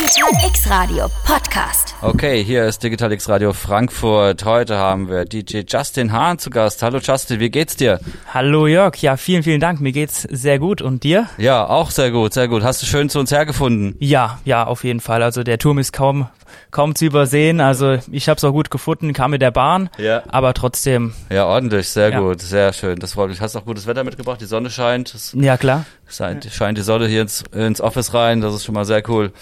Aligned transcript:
Digital 0.00 0.48
X 0.48 0.70
Radio 0.70 1.10
Podcast. 1.26 1.94
Okay, 2.00 2.42
hier 2.42 2.64
ist 2.64 2.82
Digital 2.82 3.12
X 3.12 3.28
Radio 3.28 3.52
Frankfurt. 3.52 4.46
Heute 4.46 4.78
haben 4.78 5.10
wir 5.10 5.26
DJ 5.26 5.60
Justin 5.68 6.10
Hahn 6.10 6.38
zu 6.38 6.48
Gast. 6.48 6.82
Hallo 6.82 7.00
Justin, 7.02 7.38
wie 7.38 7.50
geht's 7.50 7.76
dir? 7.76 8.00
Hallo 8.32 8.66
Jörg, 8.66 8.96
ja, 9.02 9.18
vielen, 9.18 9.42
vielen 9.42 9.60
Dank. 9.60 9.82
Mir 9.82 9.92
geht's 9.92 10.22
sehr 10.22 10.58
gut. 10.58 10.80
Und 10.80 11.04
dir? 11.04 11.28
Ja, 11.36 11.66
auch 11.66 11.90
sehr 11.90 12.10
gut, 12.12 12.32
sehr 12.32 12.48
gut. 12.48 12.62
Hast 12.62 12.80
du 12.80 12.86
schön 12.86 13.10
zu 13.10 13.18
uns 13.20 13.30
hergefunden? 13.30 13.94
Ja, 13.98 14.38
ja, 14.46 14.64
auf 14.64 14.84
jeden 14.84 15.00
Fall. 15.00 15.22
Also 15.22 15.42
der 15.42 15.58
Turm 15.58 15.78
ist 15.78 15.92
kaum 15.92 16.28
kaum 16.70 16.94
zu 16.94 17.04
übersehen. 17.04 17.60
Also 17.60 17.98
ich 18.10 18.28
habe 18.30 18.38
es 18.38 18.44
auch 18.44 18.52
gut 18.52 18.70
gefunden, 18.70 19.12
kam 19.12 19.32
mit 19.32 19.42
der 19.42 19.50
Bahn, 19.50 19.90
Ja. 19.98 20.22
aber 20.28 20.54
trotzdem, 20.54 21.12
Ja, 21.28 21.44
ordentlich, 21.44 21.90
sehr 21.90 22.10
Ja. 22.10 22.20
gut, 22.20 22.40
sehr 22.40 22.72
schön. 22.72 22.98
Das 22.98 23.12
freut 23.12 23.28
mich. 23.28 23.40
Hast 23.42 23.54
auch 23.54 23.66
gutes 23.66 23.86
Wetter 23.86 24.02
mitgebracht, 24.02 24.40
die 24.40 24.46
Sonne 24.46 24.70
scheint. 24.70 25.14
Ja 25.34 25.58
klar. 25.58 25.84
scheint, 26.08 26.48
scheint 26.50 26.78
die 26.78 26.82
Sonne 26.82 27.06
hier 27.06 27.20
ins, 27.22 27.44
ins 27.52 27.82
Office 27.82 28.14
rein, 28.14 28.40
das 28.40 28.54
ist 28.54 28.64
schon 28.64 28.74
mal 28.74 28.86
sehr 28.86 29.06
cool. 29.10 29.32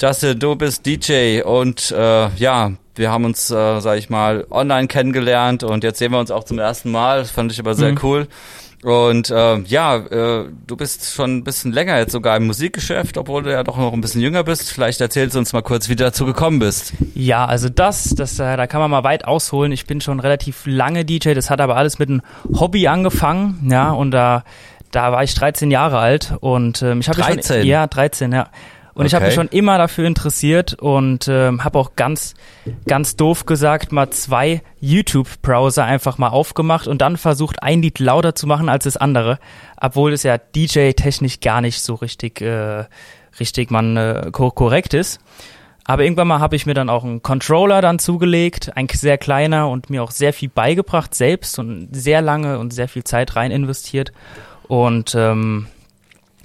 Justin, 0.00 0.38
du 0.38 0.56
bist 0.56 0.84
DJ 0.84 1.40
und 1.42 1.90
äh, 1.90 2.28
ja, 2.36 2.72
wir 2.96 3.10
haben 3.10 3.24
uns, 3.24 3.50
äh, 3.50 3.80
sag 3.80 3.98
ich 3.98 4.10
mal, 4.10 4.46
online 4.50 4.88
kennengelernt 4.88 5.62
und 5.64 5.84
jetzt 5.84 5.98
sehen 5.98 6.12
wir 6.12 6.18
uns 6.18 6.30
auch 6.30 6.44
zum 6.44 6.58
ersten 6.58 6.90
Mal. 6.90 7.20
Das 7.20 7.30
fand 7.30 7.50
ich 7.52 7.58
aber 7.58 7.74
sehr 7.74 7.92
Mhm. 7.92 7.98
cool. 8.02 8.28
Und 8.82 9.30
äh, 9.30 9.58
ja, 9.62 9.96
äh, 9.96 10.44
du 10.66 10.76
bist 10.76 11.12
schon 11.12 11.38
ein 11.38 11.44
bisschen 11.44 11.72
länger 11.72 11.98
jetzt 11.98 12.12
sogar 12.12 12.36
im 12.36 12.46
Musikgeschäft, 12.46 13.16
obwohl 13.16 13.42
du 13.42 13.50
ja 13.50 13.64
doch 13.64 13.78
noch 13.78 13.92
ein 13.92 14.00
bisschen 14.02 14.20
jünger 14.20 14.44
bist. 14.44 14.70
Vielleicht 14.70 15.00
erzählst 15.00 15.34
du 15.34 15.38
uns 15.40 15.52
mal 15.54 15.62
kurz, 15.62 15.88
wie 15.88 15.96
du 15.96 16.04
dazu 16.04 16.26
gekommen 16.26 16.58
bist. 16.58 16.92
Ja, 17.14 17.46
also 17.46 17.68
das, 17.70 18.10
das, 18.10 18.38
äh, 18.38 18.56
da 18.56 18.66
kann 18.66 18.80
man 18.80 18.90
mal 18.90 19.02
weit 19.02 19.24
ausholen. 19.24 19.72
Ich 19.72 19.86
bin 19.86 20.00
schon 20.02 20.20
relativ 20.20 20.62
lange 20.66 21.04
DJ. 21.06 21.32
Das 21.32 21.48
hat 21.50 21.60
aber 21.62 21.76
alles 21.76 21.98
mit 21.98 22.10
einem 22.10 22.20
Hobby 22.54 22.86
angefangen, 22.86 23.66
ja. 23.70 23.90
Und 23.90 24.10
da, 24.10 24.44
da 24.90 25.10
war 25.10 25.24
ich 25.24 25.34
13 25.34 25.70
Jahre 25.70 25.98
alt 25.98 26.34
und 26.40 26.82
ähm, 26.82 27.00
ich 27.00 27.08
habe 27.08 27.18
mich 27.18 27.26
13? 27.26 27.60
Schon, 27.62 27.66
ja, 27.66 27.86
13, 27.86 28.32
ja. 28.32 28.48
Und 28.96 29.04
ich 29.04 29.14
habe 29.14 29.26
mich 29.26 29.36
Okay. 29.36 29.46
schon 29.46 29.56
immer 29.58 29.76
dafür 29.76 30.06
interessiert 30.06 30.72
und 30.74 31.28
ähm, 31.28 31.62
habe 31.62 31.78
auch 31.78 31.96
ganz, 31.96 32.32
ganz 32.86 33.14
doof 33.14 33.44
gesagt 33.44 33.92
mal 33.92 34.08
zwei 34.08 34.62
YouTube-Browser 34.80 35.84
einfach 35.84 36.16
mal 36.16 36.30
aufgemacht 36.30 36.88
und 36.88 37.02
dann 37.02 37.18
versucht, 37.18 37.62
ein 37.62 37.82
Lied 37.82 37.98
lauter 37.98 38.34
zu 38.34 38.46
machen 38.46 38.70
als 38.70 38.84
das 38.84 38.96
andere, 38.96 39.38
obwohl 39.78 40.14
es 40.14 40.22
ja 40.22 40.38
DJ-technisch 40.38 41.40
gar 41.40 41.60
nicht 41.60 41.82
so 41.82 41.94
richtig, 41.94 42.40
äh, 42.40 42.84
richtig 43.38 43.70
man 43.70 43.98
äh, 43.98 44.30
ko 44.32 44.50
korrekt 44.50 44.94
ist. 44.94 45.20
Aber 45.84 46.02
irgendwann 46.02 46.28
mal 46.28 46.40
habe 46.40 46.56
ich 46.56 46.64
mir 46.64 46.72
dann 46.74 46.88
auch 46.88 47.04
einen 47.04 47.22
Controller 47.22 47.82
dann 47.82 47.98
zugelegt, 47.98 48.76
ein 48.76 48.88
sehr 48.90 49.18
kleiner 49.18 49.68
und 49.68 49.90
mir 49.90 50.02
auch 50.02 50.10
sehr 50.10 50.32
viel 50.32 50.48
beigebracht 50.48 51.14
selbst 51.14 51.58
und 51.58 51.90
sehr 51.92 52.22
lange 52.22 52.58
und 52.58 52.72
sehr 52.72 52.88
viel 52.88 53.04
Zeit 53.04 53.36
rein 53.36 53.50
investiert. 53.50 54.10
Und 54.68 55.14
ähm, 55.14 55.66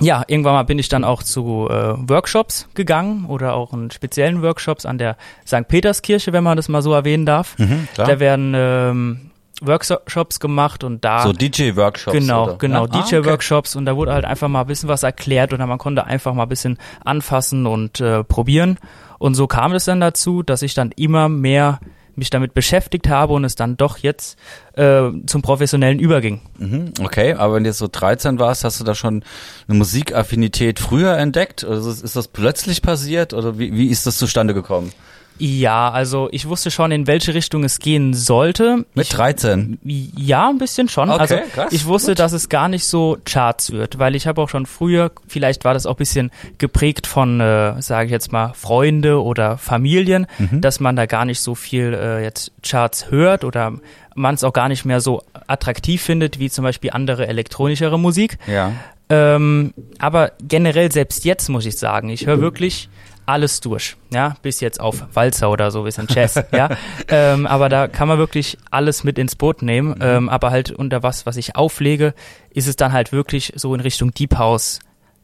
ja, 0.02 0.23
irgendwann 0.27 0.53
mal 0.53 0.63
bin 0.63 0.80
ich 0.80 0.89
dann 0.89 1.03
auch 1.03 1.23
zu 1.23 1.67
äh, 1.69 1.94
Workshops 2.09 2.67
gegangen 2.73 3.25
oder 3.27 3.53
auch 3.53 3.73
in 3.73 3.91
speziellen 3.91 4.41
Workshops 4.41 4.85
an 4.85 4.97
der 4.97 5.17
St. 5.45 5.67
Peterskirche, 5.67 6.33
wenn 6.33 6.43
man 6.43 6.58
das 6.58 6.69
mal 6.69 6.81
so 6.81 6.93
erwähnen 6.93 7.25
darf. 7.25 7.55
klar. 7.55 8.08
Da 8.08 8.19
werden 8.19 8.53
ähm, 8.55 9.31
Workshops 9.61 10.39
gemacht 10.39 10.83
und 10.83 11.05
da 11.05 11.21
so 11.21 11.33
DJ-Workshops. 11.33 12.17
Genau, 12.17 12.45
oder? 12.45 12.55
genau, 12.58 12.88
Ja? 12.88 12.91
Ah, 12.91 13.03
DJ-Workshops 13.03 13.75
und 13.75 13.85
da 13.85 13.95
wurde 13.95 14.13
halt 14.13 14.25
einfach 14.25 14.47
mal 14.47 14.61
ein 14.61 14.67
bisschen 14.67 14.89
was 14.89 15.03
erklärt 15.03 15.53
oder 15.53 15.67
man 15.67 15.77
konnte 15.77 16.03
einfach 16.05 16.33
mal 16.33 16.43
ein 16.43 16.49
bisschen 16.49 16.77
anfassen 17.05 17.67
und 17.67 18.02
äh, 18.02 18.23
probieren. 18.23 18.77
Und 19.19 19.36
so 19.36 19.45
kam 19.45 19.73
es 19.73 19.86
dann 19.86 20.02
dazu, 20.02 20.41
dass 20.41 20.63
ich 20.63 20.73
dann 20.73 20.91
immer 20.95 21.30
mehr 21.30 21.80
mich 22.16 22.30
damit 22.30 22.54
beschäftigt 22.54 23.09
habe 23.09 23.34
und 23.34 23.44
es 23.44 23.56
dann 23.56 23.78
doch 23.78 23.98
jetzt 23.98 24.38
äh, 24.73 25.09
zum 25.26 25.42
Professionellen 25.42 26.00
überging. 26.00 26.42
Mhm, 26.58 26.94
okay, 27.02 27.34
aber 27.34 27.56
wenn 27.56 27.64
du 27.64 27.70
jetzt 27.70 27.80
so 27.80 27.88
13 27.92 28.40
warst, 28.40 28.64
hast 28.64 28.80
du 28.80 28.84
da 28.84 28.95
schon 28.95 29.23
eine 29.67 29.78
Musikaffinität 29.78 30.80
früher 30.80 31.17
entdeckt? 31.17 31.64
Also 31.64 31.92
ist 31.92 32.16
das 32.16 32.28
plötzlich 32.28 32.82
passiert 32.82 33.34
oder 33.34 33.58
wie, 33.58 33.73
wie 33.73 33.88
ist 33.88 34.06
das 34.06 34.17
zustande 34.17 34.54
gekommen? 34.54 34.92
Ja, 35.37 35.89
also 35.89 36.29
ich 36.31 36.47
wusste 36.47 36.69
schon, 36.69 36.91
in 36.91 37.07
welche 37.07 37.33
Richtung 37.33 37.63
es 37.63 37.79
gehen 37.79 38.13
sollte. 38.13 38.85
Mit 38.93 39.07
ich, 39.07 39.09
13? 39.09 39.79
Ja, 39.83 40.49
ein 40.49 40.59
bisschen 40.59 40.87
schon. 40.87 41.09
Okay, 41.09 41.19
also 41.19 41.36
krass, 41.53 41.71
ich 41.73 41.86
wusste, 41.86 42.11
gut. 42.11 42.19
dass 42.19 42.31
es 42.31 42.47
gar 42.47 42.67
nicht 42.69 42.86
so 42.86 43.17
Charts 43.25 43.71
wird, 43.71 43.97
weil 43.97 44.15
ich 44.15 44.27
habe 44.27 44.39
auch 44.41 44.49
schon 44.49 44.67
früher, 44.67 45.11
vielleicht 45.27 45.65
war 45.65 45.73
das 45.73 45.86
auch 45.87 45.95
ein 45.95 45.97
bisschen 45.97 46.31
geprägt 46.59 47.08
von, 47.08 47.39
äh, 47.41 47.81
sage 47.81 48.05
ich 48.05 48.11
jetzt 48.11 48.31
mal, 48.31 48.53
Freunde 48.53 49.21
oder 49.23 49.58
Familien, 49.58 50.27
Mhm. 50.37 50.61
dass 50.61 50.80
man 50.80 50.95
da 50.95 51.08
gar 51.08 51.25
nicht 51.25 51.39
so 51.39 51.55
viel 51.55 51.93
äh, 51.93 52.23
jetzt 52.23 52.52
Charts 52.61 53.09
hört 53.09 53.43
oder 53.43 53.73
man 54.14 54.36
es 54.36 54.43
auch 54.43 54.53
gar 54.53 54.67
nicht 54.70 54.86
mehr 54.86 55.02
so 55.02 55.23
attraktiv 55.47 56.02
findet 56.03 56.37
wie 56.37 56.49
zum 56.49 56.64
Beispiel 56.64 56.91
andere 56.91 57.25
elektronischere 57.27 57.97
Musik. 57.97 58.37
Ja. 58.45 58.73
Ähm, 59.09 59.73
aber 59.99 60.31
generell 60.41 60.91
selbst 60.91 61.25
jetzt 61.25 61.49
muss 61.49 61.65
ich 61.65 61.77
sagen, 61.77 62.09
ich 62.09 62.27
höre 62.27 62.39
wirklich 62.39 62.89
alles 63.31 63.61
durch, 63.61 63.95
ja, 64.14 64.36
bis 64.42 64.59
jetzt 64.59 64.81
auf 64.81 65.05
Walzer 65.14 65.49
oder 65.49 65.71
so, 65.71 65.83
bisschen 65.83 66.08
Jazz, 66.09 66.36
ja. 66.52 66.69
Ähm, 67.08 67.47
aber 67.47 67.69
da 67.69 67.87
kann 67.87 68.09
man 68.09 68.17
wirklich 68.17 68.58
alles 68.69 69.03
mit 69.05 69.17
ins 69.17 69.36
Boot 69.36 69.61
nehmen. 69.61 69.95
Ähm, 70.02 70.27
aber 70.27 70.52
halt 70.52 70.71
unter 70.71 71.02
was, 71.02 71.25
was 71.25 71.37
ich 71.37 71.55
auflege, 71.55 72.14
ist 72.49 72.67
es 72.67 72.75
dann 72.75 72.91
halt 72.91 73.14
wirklich 73.14 73.53
so 73.55 73.73
in 73.73 73.80
Richtung 73.80 74.14
Deep 74.14 74.37
House, 74.37 74.80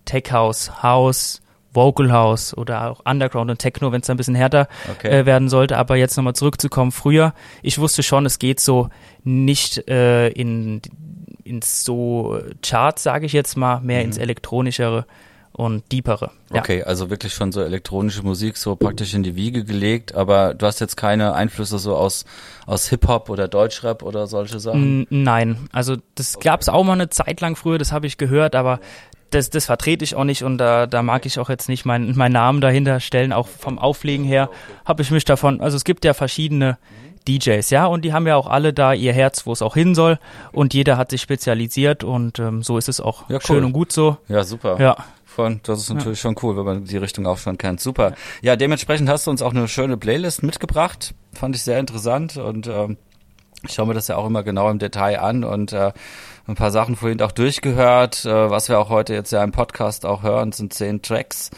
Tech 0.05 0.31
House, 0.31 0.81
House, 0.81 1.41
Vocal 1.73 2.11
House 2.11 2.55
oder 2.57 2.89
auch 2.89 3.01
Underground 3.05 3.51
und 3.51 3.59
Techno, 3.59 3.91
wenn 3.91 4.01
es 4.01 4.09
ein 4.09 4.15
bisschen 4.17 4.35
härter 4.35 4.69
Okay. 4.89 5.09
äh, 5.09 5.25
werden 5.25 5.49
sollte. 5.49 5.77
Aber 5.77 5.97
jetzt 5.97 6.15
nochmal 6.15 6.33
zurückzukommen, 6.33 6.91
früher, 6.93 7.33
ich 7.61 7.77
wusste 7.77 8.03
schon, 8.03 8.25
es 8.25 8.39
geht 8.39 8.61
so 8.61 8.89
nicht 9.23 9.87
äh, 9.89 10.29
in 10.29 10.81
ins 11.43 11.83
so 11.85 12.39
Charts, 12.61 13.03
sage 13.03 13.25
ich 13.25 13.33
jetzt 13.33 13.57
mal, 13.57 13.79
mehr 13.81 14.01
ins 14.01 14.17
elektronischere 14.17 15.05
und 15.57 15.91
deepere. 15.91 16.29
Ja. 16.53 16.59
Okay, 16.61 16.83
also 16.83 17.09
wirklich 17.09 17.33
schon 17.33 17.51
so 17.51 17.61
elektronische 17.61 18.21
Musik 18.21 18.57
so 18.57 18.75
praktisch 18.75 19.15
in 19.15 19.23
die 19.23 19.35
Wiege 19.35 19.65
gelegt, 19.65 20.13
aber 20.13 20.53
du 20.53 20.67
hast 20.67 20.79
jetzt 20.79 20.95
keine 20.95 21.33
Einflüsse 21.33 21.79
so 21.79 21.95
aus, 21.95 22.25
aus 22.67 22.87
Hip-Hop 22.89 23.29
oder 23.29 23.47
Deutschrap 23.47 24.03
oder 24.03 24.27
solche 24.27 24.59
Sachen? 24.59 25.07
Nein, 25.09 25.67
also 25.73 25.97
das 26.13 26.39
gab's 26.39 26.69
auch 26.69 26.83
mal 26.83 26.93
eine 26.93 27.09
Zeit 27.09 27.41
lang 27.41 27.55
früher, 27.55 27.79
das 27.79 27.91
habe 27.91 28.05
ich 28.05 28.17
gehört, 28.17 28.55
aber 28.55 28.79
das, 29.31 29.49
das 29.49 29.65
vertrete 29.65 30.03
ich 30.05 30.15
auch 30.15 30.23
nicht 30.25 30.43
und 30.43 30.59
da, 30.59 30.85
da 30.85 31.01
mag 31.01 31.25
ich 31.25 31.39
auch 31.39 31.49
jetzt 31.49 31.69
nicht 31.69 31.85
meinen 31.85 32.15
meinen 32.15 32.33
Namen 32.33 32.61
dahinter 32.61 32.99
stellen, 32.99 33.33
auch 33.33 33.47
vom 33.47 33.79
Auflegen 33.79 34.23
her 34.25 34.49
habe 34.85 35.01
ich 35.01 35.09
mich 35.09 35.25
davon, 35.25 35.59
also 35.59 35.75
es 35.75 35.83
gibt 35.83 36.05
ja 36.05 36.13
verschiedene 36.13 36.77
DJs, 37.27 37.69
ja, 37.71 37.87
und 37.87 38.05
die 38.05 38.13
haben 38.13 38.25
ja 38.27 38.37
auch 38.37 38.47
alle 38.47 38.71
da 38.73 38.93
ihr 38.93 39.11
Herz, 39.11 39.45
wo 39.47 39.51
es 39.51 39.61
auch 39.63 39.73
hin 39.73 39.95
soll 39.95 40.17
und 40.53 40.73
jeder 40.75 40.97
hat 40.97 41.09
sich 41.09 41.21
spezialisiert 41.21 42.03
und 42.05 42.37
ähm, 42.39 42.61
so 42.61 42.77
ist 42.77 42.87
es 42.87 43.01
auch 43.01 43.27
Ja, 43.27 43.35
cool. 43.37 43.41
schön 43.41 43.63
und 43.65 43.73
gut 43.73 43.91
so. 43.91 44.17
Ja, 44.29 44.43
super. 44.45 44.79
Ja. 44.79 44.95
Von, 45.37 45.59
das 45.61 45.81
ist 45.81 45.93
natürlich 45.93 46.19
schon 46.19 46.35
cool, 46.41 46.57
wenn 46.57 46.65
man 46.65 46.85
die 46.85 46.97
Richtung 46.97 47.27
auch 47.27 47.37
schon 47.37 47.59
kennt. 47.59 47.79
Super. 47.79 48.15
Ja, 48.41 48.55
dementsprechend 48.55 49.07
hast 49.07 49.27
du 49.27 49.29
uns 49.29 49.43
auch 49.43 49.53
eine 49.53 49.67
schöne 49.67 49.95
Playlist 49.95 50.41
mitgebracht. 50.41 51.13
Fand 51.31 51.55
ich 51.55 51.61
sehr 51.61 51.79
interessant 51.79 52.37
und 52.37 52.65
ähm, 52.65 52.97
ich 53.63 53.75
schaue 53.75 53.85
mir 53.85 53.93
das 53.93 54.07
ja 54.07 54.15
auch 54.15 54.25
immer 54.25 54.41
genau 54.41 54.67
im 54.71 54.79
Detail 54.79 55.19
an 55.19 55.43
und 55.43 55.73
äh, 55.73 55.91
ein 56.47 56.55
paar 56.55 56.71
Sachen 56.71 56.95
vorhin 56.95 57.21
auch 57.21 57.31
durchgehört. 57.31 58.25
Äh, 58.25 58.49
was 58.49 58.67
wir 58.67 58.79
auch 58.79 58.89
heute 58.89 59.13
jetzt 59.13 59.31
ja 59.31 59.43
im 59.43 59.51
Podcast 59.51 60.07
auch 60.07 60.23
hören, 60.23 60.53
sind 60.53 60.73
zehn 60.73 61.03
Tracks. 61.03 61.51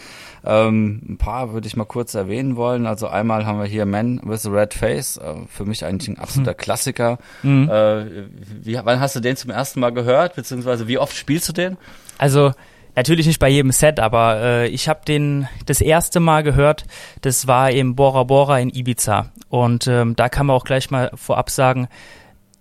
Ähm, 0.43 1.01
ein 1.07 1.17
paar 1.17 1.53
würde 1.53 1.67
ich 1.67 1.77
mal 1.77 1.85
kurz 1.85 2.15
erwähnen 2.15 2.57
wollen. 2.57 2.85
Also 2.85 3.07
einmal 3.07 3.45
haben 3.45 3.59
wir 3.59 3.65
hier 3.65 3.85
Man 3.85 4.19
with 4.25 4.45
a 4.45 4.49
Red 4.49 4.73
Face, 4.73 5.15
äh, 5.15 5.35
für 5.47 5.63
mich 5.63 5.85
eigentlich 5.85 6.09
ein 6.09 6.19
absoluter 6.19 6.53
Klassiker. 6.53 7.17
Mhm. 7.43 7.69
Äh, 7.69 8.25
wie, 8.61 8.77
wann 8.83 8.99
hast 8.99 9.15
du 9.15 9.21
den 9.21 9.37
zum 9.37 9.51
ersten 9.51 9.79
Mal 9.79 9.91
gehört, 9.91 10.35
beziehungsweise 10.35 10.89
wie 10.89 10.97
oft 10.97 11.15
spielst 11.15 11.47
du 11.47 11.53
den? 11.53 11.77
Also 12.17 12.51
natürlich 12.95 13.27
nicht 13.27 13.39
bei 13.39 13.49
jedem 13.49 13.71
Set, 13.71 13.99
aber 13.99 14.41
äh, 14.41 14.67
ich 14.67 14.89
habe 14.89 15.01
den 15.07 15.47
das 15.65 15.81
erste 15.81 16.19
Mal 16.19 16.43
gehört, 16.43 16.85
das 17.21 17.47
war 17.47 17.71
im 17.71 17.95
Bora 17.95 18.23
Bora 18.23 18.59
in 18.59 18.69
Ibiza. 18.69 19.31
Und 19.49 19.87
ähm, 19.87 20.15
da 20.15 20.29
kann 20.29 20.45
man 20.45 20.55
auch 20.55 20.65
gleich 20.65 20.91
mal 20.91 21.11
vorab 21.15 21.49
sagen, 21.49 21.87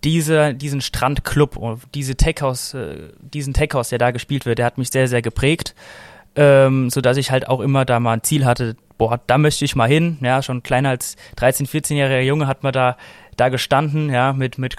diese, 0.04 0.54
diesen 0.54 0.80
Strandclub, 0.80 1.56
und 1.56 1.82
diese 1.94 2.16
Techhouse, 2.16 2.74
äh, 2.74 3.08
diesen 3.20 3.52
Techhouse, 3.52 3.88
der 3.88 3.98
da 3.98 4.10
gespielt 4.10 4.46
wird, 4.46 4.58
der 4.58 4.66
hat 4.66 4.78
mich 4.78 4.90
sehr, 4.90 5.08
sehr 5.08 5.22
geprägt, 5.22 5.74
ähm, 6.36 6.88
so 6.90 7.00
dass 7.00 7.16
ich 7.16 7.30
halt 7.30 7.48
auch 7.48 7.60
immer 7.60 7.84
da 7.84 7.98
mal 8.00 8.12
ein 8.12 8.22
Ziel 8.22 8.44
hatte, 8.44 8.76
boah, 8.96 9.20
da 9.26 9.38
möchte 9.38 9.64
ich 9.64 9.76
mal 9.76 9.88
hin. 9.88 10.18
Ja, 10.20 10.42
schon 10.42 10.62
kleiner 10.62 10.90
als 10.90 11.16
13, 11.36 11.66
14-jähriger 11.66 12.20
Junge 12.20 12.46
hat 12.46 12.62
man 12.62 12.72
da, 12.72 12.96
da 13.36 13.48
gestanden, 13.48 14.10
ja, 14.10 14.32
mit, 14.32 14.58
mit, 14.58 14.76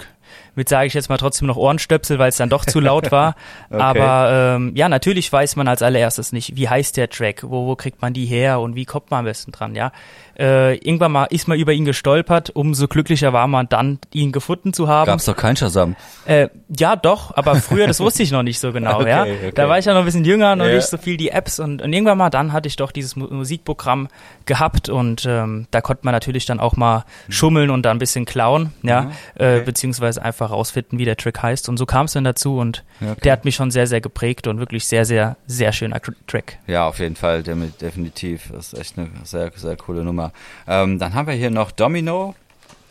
mit 0.54 0.68
sage 0.68 0.86
ich 0.86 0.94
jetzt 0.94 1.08
mal 1.08 1.16
trotzdem 1.16 1.46
noch 1.48 1.56
Ohrenstöpsel, 1.56 2.18
weil 2.18 2.28
es 2.30 2.36
dann 2.36 2.48
doch 2.50 2.64
zu 2.64 2.80
laut 2.80 3.10
war. 3.12 3.34
Okay. 3.72 3.80
Aber 3.82 4.56
ähm, 4.56 4.72
ja, 4.74 4.88
natürlich 4.88 5.32
weiß 5.32 5.54
man 5.56 5.68
als 5.68 5.80
allererstes 5.82 6.32
nicht, 6.32 6.56
wie 6.56 6.68
heißt 6.68 6.96
der 6.96 7.08
Track, 7.08 7.42
wo, 7.44 7.66
wo 7.66 7.76
kriegt 7.76 8.02
man 8.02 8.12
die 8.12 8.26
her 8.26 8.60
und 8.60 8.74
wie 8.74 8.84
kommt 8.84 9.10
man 9.10 9.20
am 9.20 9.24
besten 9.26 9.52
dran, 9.52 9.74
ja. 9.76 9.92
Äh, 10.38 10.76
irgendwann 10.78 11.12
mal 11.12 11.24
ist 11.26 11.46
man 11.48 11.58
über 11.58 11.72
ihn 11.72 11.84
gestolpert, 11.84 12.50
umso 12.50 12.88
glücklicher 12.88 13.32
war 13.32 13.46
man 13.46 13.68
dann, 13.68 13.98
ihn 14.12 14.32
gefunden 14.32 14.72
zu 14.72 14.88
haben. 14.88 15.06
Gab's 15.06 15.26
doch 15.26 15.36
kein 15.36 15.54
Shazam. 15.56 15.96
Äh, 16.24 16.48
ja, 16.68 16.96
doch, 16.96 17.36
aber 17.36 17.56
früher, 17.56 17.86
das 17.86 18.00
wusste 18.00 18.22
ich 18.22 18.30
noch 18.32 18.42
nicht 18.42 18.58
so 18.58 18.72
genau, 18.72 19.00
Okay, 19.00 19.10
ja. 19.10 19.22
okay. 19.22 19.52
Da 19.54 19.68
war 19.68 19.78
ich 19.78 19.84
ja 19.84 19.92
noch 19.92 20.00
ein 20.00 20.06
bisschen 20.06 20.24
jünger, 20.24 20.56
noch 20.56 20.64
Ja. 20.66 20.74
nicht 20.74 20.86
so 20.86 20.96
viel 20.96 21.16
die 21.16 21.28
Apps 21.30 21.60
und, 21.60 21.82
und 21.82 21.92
irgendwann 21.92 22.16
mal 22.18 22.30
dann 22.30 22.52
hatte 22.52 22.68
ich 22.68 22.76
doch 22.76 22.90
dieses 22.90 23.16
Mu 23.16 23.26
Musikprogramm 23.30 24.08
gehabt 24.46 24.88
und 24.88 25.26
ähm, 25.28 25.66
da 25.70 25.80
konnte 25.82 26.04
man 26.04 26.12
natürlich 26.12 26.46
dann 26.46 26.58
auch 26.58 26.74
mal 26.76 27.04
schummeln 27.28 27.70
und 27.70 27.82
da 27.82 27.90
ein 27.90 27.98
bisschen 27.98 28.24
klauen, 28.24 28.72
ja, 28.82 29.02
Mhm, 29.02 29.10
äh, 29.36 29.60
beziehungsweise 29.60 30.22
einfach 30.22 30.39
einfach 30.40 30.54
rausfinden, 30.54 30.98
wie 30.98 31.04
der 31.04 31.16
Track 31.16 31.42
heißt. 31.42 31.68
Und 31.68 31.76
so 31.76 31.86
kam 31.86 32.06
es 32.06 32.12
dann 32.12 32.24
dazu 32.24 32.58
und 32.58 32.84
okay. 33.00 33.14
der 33.24 33.32
hat 33.32 33.44
mich 33.44 33.54
schon 33.54 33.70
sehr, 33.70 33.86
sehr 33.86 34.00
geprägt 34.00 34.46
und 34.46 34.58
wirklich 34.58 34.86
sehr, 34.86 35.04
sehr, 35.04 35.36
sehr 35.46 35.72
schöner 35.72 36.00
Track. 36.26 36.58
Ja, 36.66 36.86
auf 36.88 36.98
jeden 36.98 37.16
Fall, 37.16 37.42
definitiv. 37.42 38.50
Das 38.52 38.72
ist 38.72 38.78
echt 38.78 38.98
eine 38.98 39.10
sehr, 39.24 39.52
sehr 39.54 39.76
coole 39.76 40.04
Nummer. 40.04 40.32
Ähm, 40.66 40.98
dann 40.98 41.14
haben 41.14 41.28
wir 41.28 41.34
hier 41.34 41.50
noch 41.50 41.70
Domino, 41.70 42.34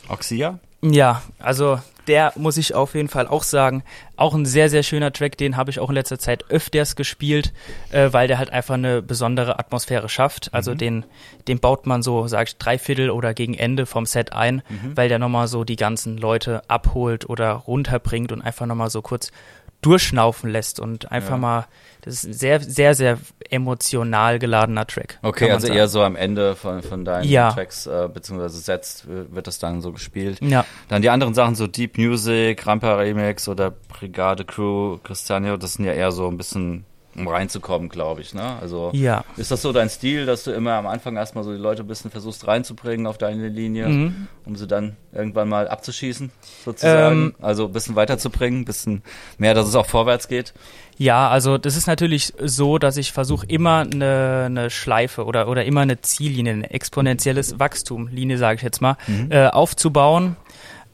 Oxia. 0.08 0.60
Ja, 0.82 1.22
also 1.40 1.80
der 2.08 2.34
muss 2.36 2.58
ich 2.58 2.74
auf 2.74 2.96
jeden 2.96 3.08
Fall 3.08 3.28
auch 3.28 3.44
sagen, 3.44 3.84
auch 4.16 4.34
ein 4.34 4.46
sehr, 4.46 4.70
sehr 4.70 4.82
schöner 4.82 5.14
Track, 5.14 5.38
den 5.38 5.58
habe 5.58 5.70
ich 5.70 5.80
auch 5.80 5.90
in 5.90 5.96
letzter 5.96 6.18
Zeit 6.18 6.50
öfters 6.50 6.96
gespielt, 6.96 7.54
äh, 7.92 8.12
weil 8.12 8.28
der 8.28 8.40
halt 8.40 8.50
einfach 8.50 8.74
eine 8.74 9.02
besondere 9.04 9.60
Atmosphäre 9.60 10.10
schafft. 10.10 10.54
Also 10.54 10.72
mhm. 10.72 10.78
den, 10.78 11.06
den 11.48 11.60
baut 11.60 11.86
man 11.86 12.02
so, 12.02 12.28
sag 12.28 12.48
ich, 12.48 12.58
drei 12.58 12.80
Viertel 12.80 13.12
oder 13.12 13.34
gegen 13.34 13.54
Ende 13.54 13.86
vom 13.86 14.06
Set 14.08 14.34
ein, 14.34 14.64
mhm. 14.70 14.98
weil 14.98 15.08
der 15.08 15.20
nochmal 15.20 15.48
so 15.48 15.64
die 15.64 15.76
ganzen 15.76 16.18
Leute 16.18 16.68
abholt 16.68 17.30
oder 17.30 17.52
runterbringt 17.52 18.32
und 18.32 18.42
einfach 18.42 18.66
nochmal 18.66 18.90
so 18.90 19.02
kurz 19.02 19.32
durchschnaufen 19.82 20.50
lässt 20.50 20.80
und 20.80 21.12
einfach 21.12 21.32
ja. 21.32 21.38
mal, 21.38 21.68
das 22.02 22.16
ist 22.16 22.24
ein 22.26 22.34
sehr, 22.34 22.60
sehr, 22.60 22.96
sehr 22.96 23.18
emotional 23.50 24.40
geladener 24.40 24.86
Track. 24.86 25.20
Okay, 25.22 25.52
also 25.52 25.68
sagen. 25.68 25.78
eher 25.78 25.88
so 25.88 26.02
am 26.04 26.16
Ende 26.16 26.56
von, 26.56 26.82
von 26.82 27.06
deinen 27.06 27.28
ja. 27.28 27.52
Tracks, 27.52 27.88
äh, 27.88 28.10
beziehungsweise 28.14 28.60
Sets 28.60 29.06
wird 29.08 29.48
das 29.48 29.60
dann 29.60 29.82
so 29.82 29.92
gespielt. 29.92 30.40
Ja. 30.42 30.66
Dann 30.88 31.02
die 31.02 31.10
anderen 31.10 31.34
Sachen, 31.34 31.56
so 31.56 31.68
Deep 31.68 31.98
Music, 31.98 32.66
Rampa 32.66 32.96
Remix 32.96 33.48
oder 33.48 33.72
Brigade 33.72 34.46
Crew, 34.46 34.98
Cristiano, 35.04 35.58
das 35.58 35.74
sind 35.74 35.86
ja 35.86 35.94
eher 35.94 36.12
so 36.12 36.28
ein 36.28 36.38
bisschen 36.38 36.86
um 37.20 37.28
reinzukommen, 37.28 37.90
glaube 37.90 38.22
ich. 38.22 38.34
Ne? 38.34 38.58
Also 38.62 38.92
ja. 38.94 39.24
ist 39.38 39.52
das 39.52 39.62
so 39.62 39.72
dein 39.72 39.90
Stil, 39.90 40.26
dass 40.26 40.44
du 40.44 40.52
immer 40.52 40.74
am 40.74 40.88
Anfang 40.88 41.16
erstmal 41.16 41.44
so 41.44 41.52
die 41.52 41.60
Leute 41.60 41.84
ein 41.84 41.88
bisschen 41.88 42.12
versuchst 42.12 42.48
reinzubringen 42.48 43.06
auf 43.06 43.18
deine 43.18 43.50
Linie, 43.50 43.88
mhm. 43.88 44.28
um 44.46 44.56
sie 44.56 44.68
dann 44.68 44.96
irgendwann 45.12 45.50
mal 45.50 45.68
abzuschießen, 45.68 46.32
sozusagen? 46.66 47.18
Ähm, 47.18 47.36
also 47.42 47.66
ein 47.66 47.72
bisschen 47.72 47.96
weiterzubringen, 47.96 48.62
ein 48.62 48.66
bisschen 48.66 49.04
mehr, 49.38 49.54
dass 49.54 49.68
es 49.68 49.76
auch 49.76 49.86
vorwärts 49.86 50.28
geht? 50.28 50.54
Ja, 50.98 51.30
also 51.30 51.58
das 51.58 51.76
ist 51.78 51.88
natürlich 51.88 52.34
so, 52.44 52.78
dass 52.78 52.98
ich 52.98 53.14
versuche 53.14 53.46
immer 53.46 53.80
eine, 53.80 54.44
eine 54.48 54.70
Schleife 54.70 55.26
oder, 55.26 55.48
oder 55.48 55.64
immer 55.66 55.82
eine 55.82 56.02
Ziellinie, 56.02 56.54
ein 56.54 56.64
exponentielles 56.64 57.60
Wachstum, 57.60 58.08
Linie 58.08 58.38
sage 58.38 58.58
ich 58.58 58.64
jetzt 58.64 58.82
mal, 58.82 58.98
mhm. 59.08 59.32
äh, 59.32 59.48
aufzubauen 59.48 60.36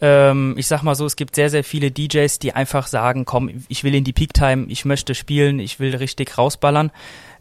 ähm, 0.02 0.56
ich 0.58 0.68
sag 0.68 0.84
mal 0.84 0.96
so, 0.96 1.06
es 1.06 1.16
gibt 1.16 1.36
sehr, 1.36 1.50
sehr 1.50 1.64
viele 1.64 1.92
DJs, 1.92 2.40
die 2.40 2.54
einfach 2.54 2.88
sagen, 2.88 3.26
komm, 3.26 3.50
ich 3.68 3.84
will 3.84 3.96
in 3.96 4.04
die 4.04 4.14
Peak-Time, 4.14 4.66
ich 4.68 4.86
möchte 4.86 5.16
spielen, 5.16 5.60
ich 5.60 5.80
will 5.80 5.96
richtig 5.96 6.38
rausballern. 6.38 6.92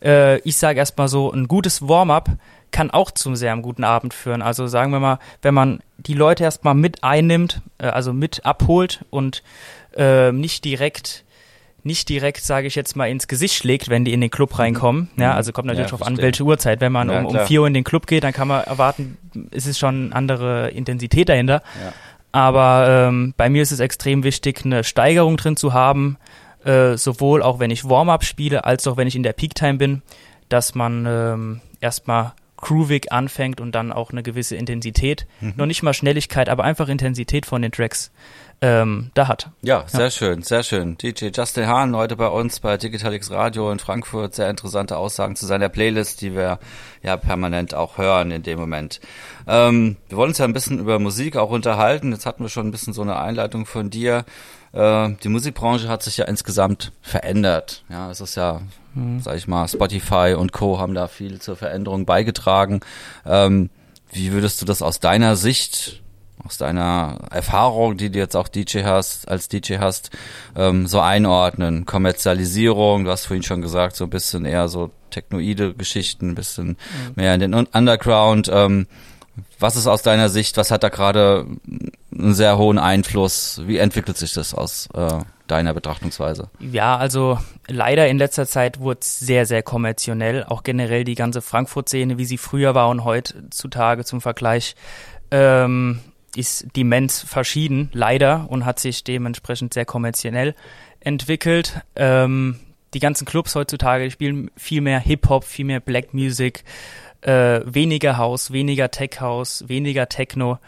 Äh, 0.02 0.38
ich 0.40 0.56
sage 0.56 0.78
erstmal 0.78 1.08
so, 1.08 1.32
ein 1.32 1.48
gutes 1.48 1.86
Warm-up 1.88 2.30
kann 2.70 2.90
auch 2.90 3.12
zum 3.12 3.36
sehr 3.36 3.56
guten 3.58 3.84
Abend 3.84 4.12
führen. 4.14 4.42
Also 4.42 4.66
sagen 4.66 4.90
wir 4.90 4.98
mal, 4.98 5.18
wenn 5.42 5.54
man 5.54 5.80
die 5.96 6.14
Leute 6.14 6.42
erstmal 6.42 6.74
mit 6.74 7.04
einnimmt, 7.04 7.62
äh, 7.78 7.86
also 7.86 8.12
mit 8.12 8.44
abholt 8.44 9.04
und 9.10 9.42
äh, 9.96 10.32
nicht 10.32 10.64
direkt 10.64 11.24
nicht 11.84 12.08
direkt, 12.08 12.42
sage 12.42 12.66
ich 12.66 12.74
jetzt 12.74 12.96
mal, 12.96 13.10
ins 13.10 13.28
Gesicht 13.28 13.56
schlägt, 13.56 13.90
wenn 13.90 14.06
die 14.06 14.14
in 14.14 14.22
den 14.22 14.30
Club 14.30 14.52
mhm. 14.52 14.56
reinkommen. 14.56 15.10
Ja, 15.16 15.32
mhm. 15.32 15.36
also 15.36 15.52
kommt 15.52 15.66
natürlich 15.66 15.90
ja, 15.90 15.96
drauf 15.96 16.06
an, 16.06 16.16
welche 16.16 16.42
Uhrzeit. 16.42 16.80
Wenn 16.80 16.92
man 16.92 17.10
ja, 17.10 17.20
um, 17.20 17.26
um 17.26 17.38
4 17.38 17.60
Uhr 17.60 17.66
in 17.66 17.74
den 17.74 17.84
Club 17.84 18.06
geht, 18.06 18.24
dann 18.24 18.32
kann 18.32 18.48
man 18.48 18.64
erwarten, 18.64 19.18
es 19.50 19.66
ist 19.66 19.78
schon 19.78 20.06
eine 20.06 20.16
andere 20.16 20.70
Intensität 20.70 21.28
dahinter. 21.28 21.62
Ja. 21.84 21.92
Aber 22.34 22.88
ähm, 22.88 23.32
bei 23.36 23.48
mir 23.48 23.62
ist 23.62 23.70
es 23.70 23.78
extrem 23.78 24.24
wichtig, 24.24 24.62
eine 24.64 24.82
Steigerung 24.82 25.36
drin 25.36 25.56
zu 25.56 25.72
haben, 25.72 26.16
äh, 26.64 26.96
sowohl 26.96 27.44
auch 27.44 27.60
wenn 27.60 27.70
ich 27.70 27.88
Warm-up 27.88 28.24
spiele, 28.24 28.64
als 28.64 28.88
auch 28.88 28.96
wenn 28.96 29.06
ich 29.06 29.14
in 29.14 29.22
der 29.22 29.34
Peak-Time 29.34 29.78
bin, 29.78 30.02
dass 30.48 30.74
man 30.74 31.06
ähm, 31.06 31.60
erstmal 31.80 32.32
groovig 32.56 33.12
anfängt 33.12 33.60
und 33.60 33.72
dann 33.76 33.92
auch 33.92 34.10
eine 34.10 34.24
gewisse 34.24 34.56
Intensität, 34.56 35.28
mhm. 35.40 35.52
noch 35.54 35.66
nicht 35.66 35.84
mal 35.84 35.94
Schnelligkeit, 35.94 36.48
aber 36.48 36.64
einfach 36.64 36.88
Intensität 36.88 37.46
von 37.46 37.62
den 37.62 37.70
Tracks 37.70 38.10
ähm, 38.64 39.10
da 39.12 39.28
hat. 39.28 39.50
Ja, 39.60 39.84
sehr 39.86 40.04
ja. 40.04 40.10
schön, 40.10 40.42
sehr 40.42 40.62
schön. 40.62 40.96
DJ 40.96 41.28
Justin 41.34 41.66
Hahn 41.66 41.94
heute 41.94 42.16
bei 42.16 42.28
uns 42.28 42.60
bei 42.60 42.78
Digitalix 42.78 43.30
Radio 43.30 43.70
in 43.70 43.78
Frankfurt. 43.78 44.34
Sehr 44.34 44.48
interessante 44.48 44.96
Aussagen 44.96 45.36
zu 45.36 45.44
seiner 45.44 45.68
Playlist, 45.68 46.22
die 46.22 46.34
wir 46.34 46.58
ja 47.02 47.18
permanent 47.18 47.74
auch 47.74 47.98
hören 47.98 48.30
in 48.30 48.42
dem 48.42 48.58
Moment. 48.58 49.00
Ähm, 49.46 49.98
wir 50.08 50.16
wollen 50.16 50.30
uns 50.30 50.38
ja 50.38 50.46
ein 50.46 50.54
bisschen 50.54 50.78
über 50.78 50.98
Musik 50.98 51.36
auch 51.36 51.50
unterhalten. 51.50 52.12
Jetzt 52.12 52.24
hatten 52.24 52.42
wir 52.42 52.48
schon 52.48 52.66
ein 52.66 52.70
bisschen 52.70 52.94
so 52.94 53.02
eine 53.02 53.18
Einleitung 53.18 53.66
von 53.66 53.90
dir. 53.90 54.24
Äh, 54.72 55.10
die 55.22 55.28
Musikbranche 55.28 55.88
hat 55.88 56.02
sich 56.02 56.16
ja 56.16 56.24
insgesamt 56.24 56.92
verändert. 57.02 57.84
Ja, 57.90 58.10
es 58.10 58.22
ist 58.22 58.34
ja, 58.34 58.62
mhm. 58.94 59.20
sag 59.20 59.36
ich 59.36 59.46
mal, 59.46 59.68
Spotify 59.68 60.36
und 60.38 60.52
Co. 60.52 60.78
haben 60.78 60.94
da 60.94 61.06
viel 61.06 61.38
zur 61.38 61.56
Veränderung 61.56 62.06
beigetragen. 62.06 62.80
Ähm, 63.26 63.68
wie 64.10 64.32
würdest 64.32 64.62
du 64.62 64.64
das 64.64 64.80
aus 64.80 65.00
deiner 65.00 65.36
Sicht 65.36 66.00
aus 66.42 66.58
deiner 66.58 67.18
Erfahrung, 67.30 67.96
die 67.96 68.10
du 68.10 68.18
jetzt 68.18 68.36
auch 68.36 68.48
DJ 68.48 68.82
hast, 68.84 69.28
als 69.28 69.48
DJ 69.48 69.78
hast, 69.78 70.10
ähm, 70.56 70.86
so 70.86 71.00
einordnen? 71.00 71.86
Kommerzialisierung, 71.86 73.04
du 73.04 73.10
hast 73.10 73.26
vorhin 73.26 73.42
schon 73.42 73.62
gesagt, 73.62 73.96
so 73.96 74.04
ein 74.04 74.10
bisschen 74.10 74.44
eher 74.44 74.68
so 74.68 74.90
technoide 75.10 75.74
Geschichten, 75.74 76.30
ein 76.30 76.34
bisschen 76.34 76.68
mhm. 76.68 76.76
mehr 77.16 77.34
in 77.34 77.40
den 77.40 77.54
Underground. 77.54 78.50
Ähm, 78.52 78.86
was 79.58 79.76
ist 79.76 79.86
aus 79.86 80.02
deiner 80.02 80.28
Sicht, 80.28 80.56
was 80.56 80.70
hat 80.70 80.82
da 80.82 80.88
gerade 80.88 81.46
einen 82.12 82.34
sehr 82.34 82.58
hohen 82.58 82.78
Einfluss? 82.78 83.62
Wie 83.64 83.78
entwickelt 83.78 84.16
sich 84.16 84.32
das 84.32 84.54
aus 84.54 84.88
äh, 84.94 85.08
deiner 85.46 85.74
Betrachtungsweise? 85.74 86.50
Ja, 86.60 86.96
also 86.96 87.38
leider 87.66 88.08
in 88.08 88.18
letzter 88.18 88.46
Zeit 88.46 88.78
wurde 88.78 89.00
es 89.00 89.18
sehr, 89.18 89.46
sehr 89.46 89.62
kommerziell. 89.62 90.44
Auch 90.44 90.62
generell 90.62 91.04
die 91.04 91.14
ganze 91.16 91.42
Frankfurt-Szene, 91.42 92.18
wie 92.18 92.24
sie 92.24 92.38
früher 92.38 92.74
war 92.74 92.88
und 92.88 93.04
heutzutage 93.04 94.04
zum 94.04 94.20
Vergleich, 94.20 94.76
ähm, 95.30 96.00
ist 96.36 96.66
Demenz 96.76 97.20
verschieden, 97.20 97.90
leider, 97.92 98.46
und 98.50 98.64
hat 98.64 98.78
sich 98.78 99.04
dementsprechend 99.04 99.74
sehr 99.74 99.84
kommerziell 99.84 100.54
entwickelt. 101.00 101.80
Ähm, 101.96 102.60
die 102.94 103.00
ganzen 103.00 103.24
Clubs 103.24 103.54
heutzutage 103.54 104.10
spielen 104.10 104.50
viel 104.56 104.80
mehr 104.80 105.00
Hip-Hop, 105.00 105.44
viel 105.44 105.64
mehr 105.64 105.80
Black 105.80 106.14
Music, 106.14 106.64
äh, 107.22 107.60
weniger 107.64 108.18
House, 108.18 108.52
weniger 108.52 108.90
Tech 108.90 109.20
House, 109.20 109.64
weniger 109.66 110.08
Techno. 110.08 110.58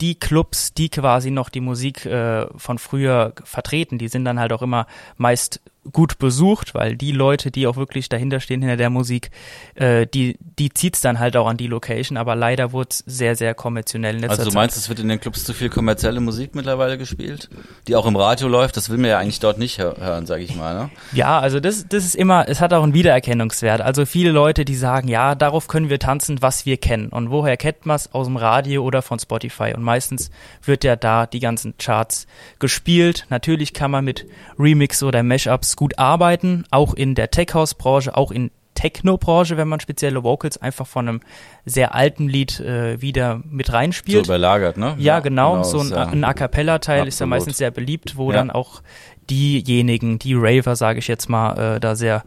Die 0.00 0.14
Clubs, 0.14 0.74
die 0.74 0.88
quasi 0.88 1.30
noch 1.30 1.48
die 1.48 1.60
Musik 1.60 2.06
äh, 2.06 2.46
von 2.56 2.78
früher 2.78 3.34
vertreten, 3.44 3.98
die 3.98 4.08
sind 4.08 4.24
dann 4.24 4.40
halt 4.40 4.52
auch 4.52 4.62
immer 4.62 4.86
meist 5.16 5.60
gut 5.90 6.18
besucht, 6.18 6.74
weil 6.74 6.96
die 6.96 7.10
Leute, 7.10 7.50
die 7.50 7.66
auch 7.66 7.76
wirklich 7.76 8.08
dahinter 8.08 8.38
stehen, 8.38 8.60
hinter 8.60 8.76
der 8.76 8.90
Musik, 8.90 9.30
äh, 9.74 10.06
die, 10.06 10.38
die 10.40 10.70
zieht's 10.70 11.00
dann 11.00 11.18
halt 11.18 11.36
auch 11.36 11.48
an 11.48 11.56
die 11.56 11.66
Location, 11.66 12.16
aber 12.16 12.36
leider 12.36 12.72
wurde 12.72 12.90
es 12.90 12.98
sehr, 12.98 13.34
sehr 13.34 13.54
kommerziell. 13.54 14.04
In 14.04 14.28
also 14.28 14.44
du 14.44 14.52
meinst, 14.52 14.76
es 14.76 14.88
wird 14.88 15.00
in 15.00 15.08
den 15.08 15.18
Clubs 15.18 15.44
zu 15.44 15.52
viel 15.54 15.70
kommerzielle 15.70 16.20
Musik 16.20 16.54
mittlerweile 16.54 16.98
gespielt, 16.98 17.50
die 17.88 17.96
auch 17.96 18.06
im 18.06 18.14
Radio 18.14 18.46
läuft? 18.46 18.76
Das 18.76 18.90
will 18.90 18.98
man 18.98 19.10
ja 19.10 19.18
eigentlich 19.18 19.40
dort 19.40 19.58
nicht 19.58 19.78
hören, 19.78 20.26
sag 20.26 20.40
ich 20.40 20.54
mal, 20.54 20.74
ne? 20.74 20.90
Ja, 21.12 21.40
also 21.40 21.58
das, 21.58 21.86
das 21.88 22.04
ist 22.04 22.14
immer, 22.14 22.48
es 22.48 22.60
hat 22.60 22.72
auch 22.72 22.84
einen 22.84 22.94
Wiedererkennungswert. 22.94 23.80
Also 23.80 24.06
viele 24.06 24.30
Leute, 24.30 24.64
die 24.64 24.76
sagen, 24.76 25.08
ja, 25.08 25.34
darauf 25.34 25.66
können 25.66 25.90
wir 25.90 25.98
tanzen, 25.98 26.42
was 26.42 26.64
wir 26.64 26.76
kennen. 26.76 27.08
Und 27.08 27.30
woher 27.30 27.56
kennt 27.56 27.86
man 27.86 27.96
es? 27.96 28.12
Aus 28.14 28.26
dem 28.26 28.36
Radio 28.36 28.84
oder 28.84 29.02
von 29.02 29.18
Spotify. 29.18 29.72
Und 29.74 29.82
meistens 29.82 30.30
wird 30.64 30.84
ja 30.84 30.94
da 30.94 31.26
die 31.26 31.40
ganzen 31.40 31.76
Charts 31.76 32.26
gespielt. 32.60 33.26
Natürlich 33.30 33.72
kann 33.72 33.90
man 33.90 34.04
mit 34.04 34.26
Remix 34.58 35.02
oder 35.02 35.22
Mashups 35.22 35.71
gut 35.76 35.98
arbeiten, 35.98 36.64
auch 36.70 36.94
in 36.94 37.14
der 37.14 37.30
Tech-House-Branche, 37.30 38.16
auch 38.16 38.30
in 38.30 38.50
Techno-Branche, 38.74 39.56
wenn 39.56 39.68
man 39.68 39.80
spezielle 39.80 40.24
Vocals 40.24 40.56
einfach 40.56 40.86
von 40.86 41.08
einem 41.08 41.20
sehr 41.64 41.94
alten 41.94 42.28
Lied 42.28 42.58
äh, 42.60 43.00
wieder 43.00 43.40
mit 43.44 43.72
reinspielt. 43.72 44.26
So 44.26 44.32
überlagert, 44.32 44.76
ne? 44.76 44.94
Ja, 44.98 45.16
ja 45.16 45.20
genau. 45.20 45.52
genau. 45.52 45.64
So 45.64 45.80
ein, 45.80 45.90
ja 45.90 46.06
ein 46.06 46.24
A 46.24 46.32
Cappella-Teil 46.32 47.06
ist 47.06 47.20
ja 47.20 47.26
meistens 47.26 47.58
sehr 47.58 47.70
beliebt, 47.70 48.16
wo 48.16 48.30
ja. 48.30 48.38
dann 48.38 48.50
auch 48.50 48.82
diejenigen, 49.30 50.18
die 50.18 50.34
Raver, 50.34 50.74
sage 50.76 50.98
ich 50.98 51.08
jetzt 51.08 51.28
mal, 51.28 51.76
äh, 51.76 51.80
da 51.80 51.94
sehr 51.94 52.24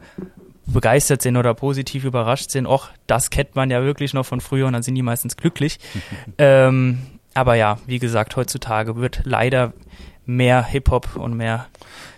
begeistert 0.68 1.22
sind 1.22 1.38
oder 1.38 1.54
positiv 1.54 2.06
überrascht 2.06 2.52
sind. 2.52 2.68
Och, 2.68 2.90
das 3.08 3.30
kennt 3.30 3.56
man 3.56 3.70
ja 3.70 3.84
wirklich 3.84 4.14
noch 4.14 4.26
von 4.26 4.42
früher 4.42 4.68
und 4.68 4.74
dann 4.74 4.84
sind 4.84 4.96
die 4.96 5.02
meistens 5.02 5.38
glücklich. 5.38 5.80
ähm, 6.38 7.00
aber 7.34 7.56
ja, 7.56 7.80
wie 7.86 8.00
gesagt, 8.00 8.36
heutzutage 8.36 8.96
wird 8.96 9.22
leider 9.26 9.74
mehr 10.26 10.64
Hip-Hop 10.64 11.16
und 11.16 11.36
mehr 11.36 11.68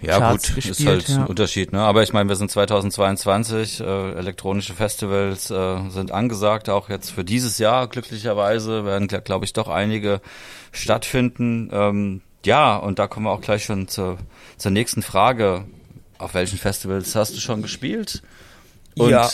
ja, 0.01 0.19
Charts 0.19 0.47
gut, 0.47 0.55
gespielt. 0.55 0.79
ist 0.79 0.85
halt 0.85 1.09
ja. 1.09 1.15
ein 1.17 1.27
Unterschied, 1.27 1.73
ne? 1.73 1.81
Aber 1.81 2.03
ich 2.03 2.13
meine, 2.13 2.29
wir 2.29 2.35
sind 2.35 2.51
2022, 2.51 3.79
äh, 3.79 4.11
elektronische 4.13 4.73
Festivals 4.73 5.49
äh, 5.49 5.89
sind 5.89 6.11
angesagt, 6.11 6.69
auch 6.69 6.89
jetzt 6.89 7.11
für 7.11 7.23
dieses 7.23 7.57
Jahr 7.57 7.87
glücklicherweise 7.87 8.85
werden, 8.85 9.07
glaube 9.07 9.45
ich, 9.45 9.53
doch 9.53 9.67
einige 9.67 10.21
stattfinden. 10.71 11.69
Ähm, 11.71 12.21
ja, 12.45 12.77
und 12.77 12.99
da 12.99 13.07
kommen 13.07 13.25
wir 13.25 13.31
auch 13.31 13.41
gleich 13.41 13.65
schon 13.65 13.87
zur, 13.87 14.17
zur 14.57 14.71
nächsten 14.71 15.01
Frage. 15.01 15.65
Auf 16.17 16.33
welchen 16.33 16.57
Festivals 16.57 17.15
hast 17.15 17.35
du 17.35 17.39
schon 17.39 17.61
gespielt? 17.61 18.23
Und 18.95 19.11
ja. 19.11 19.29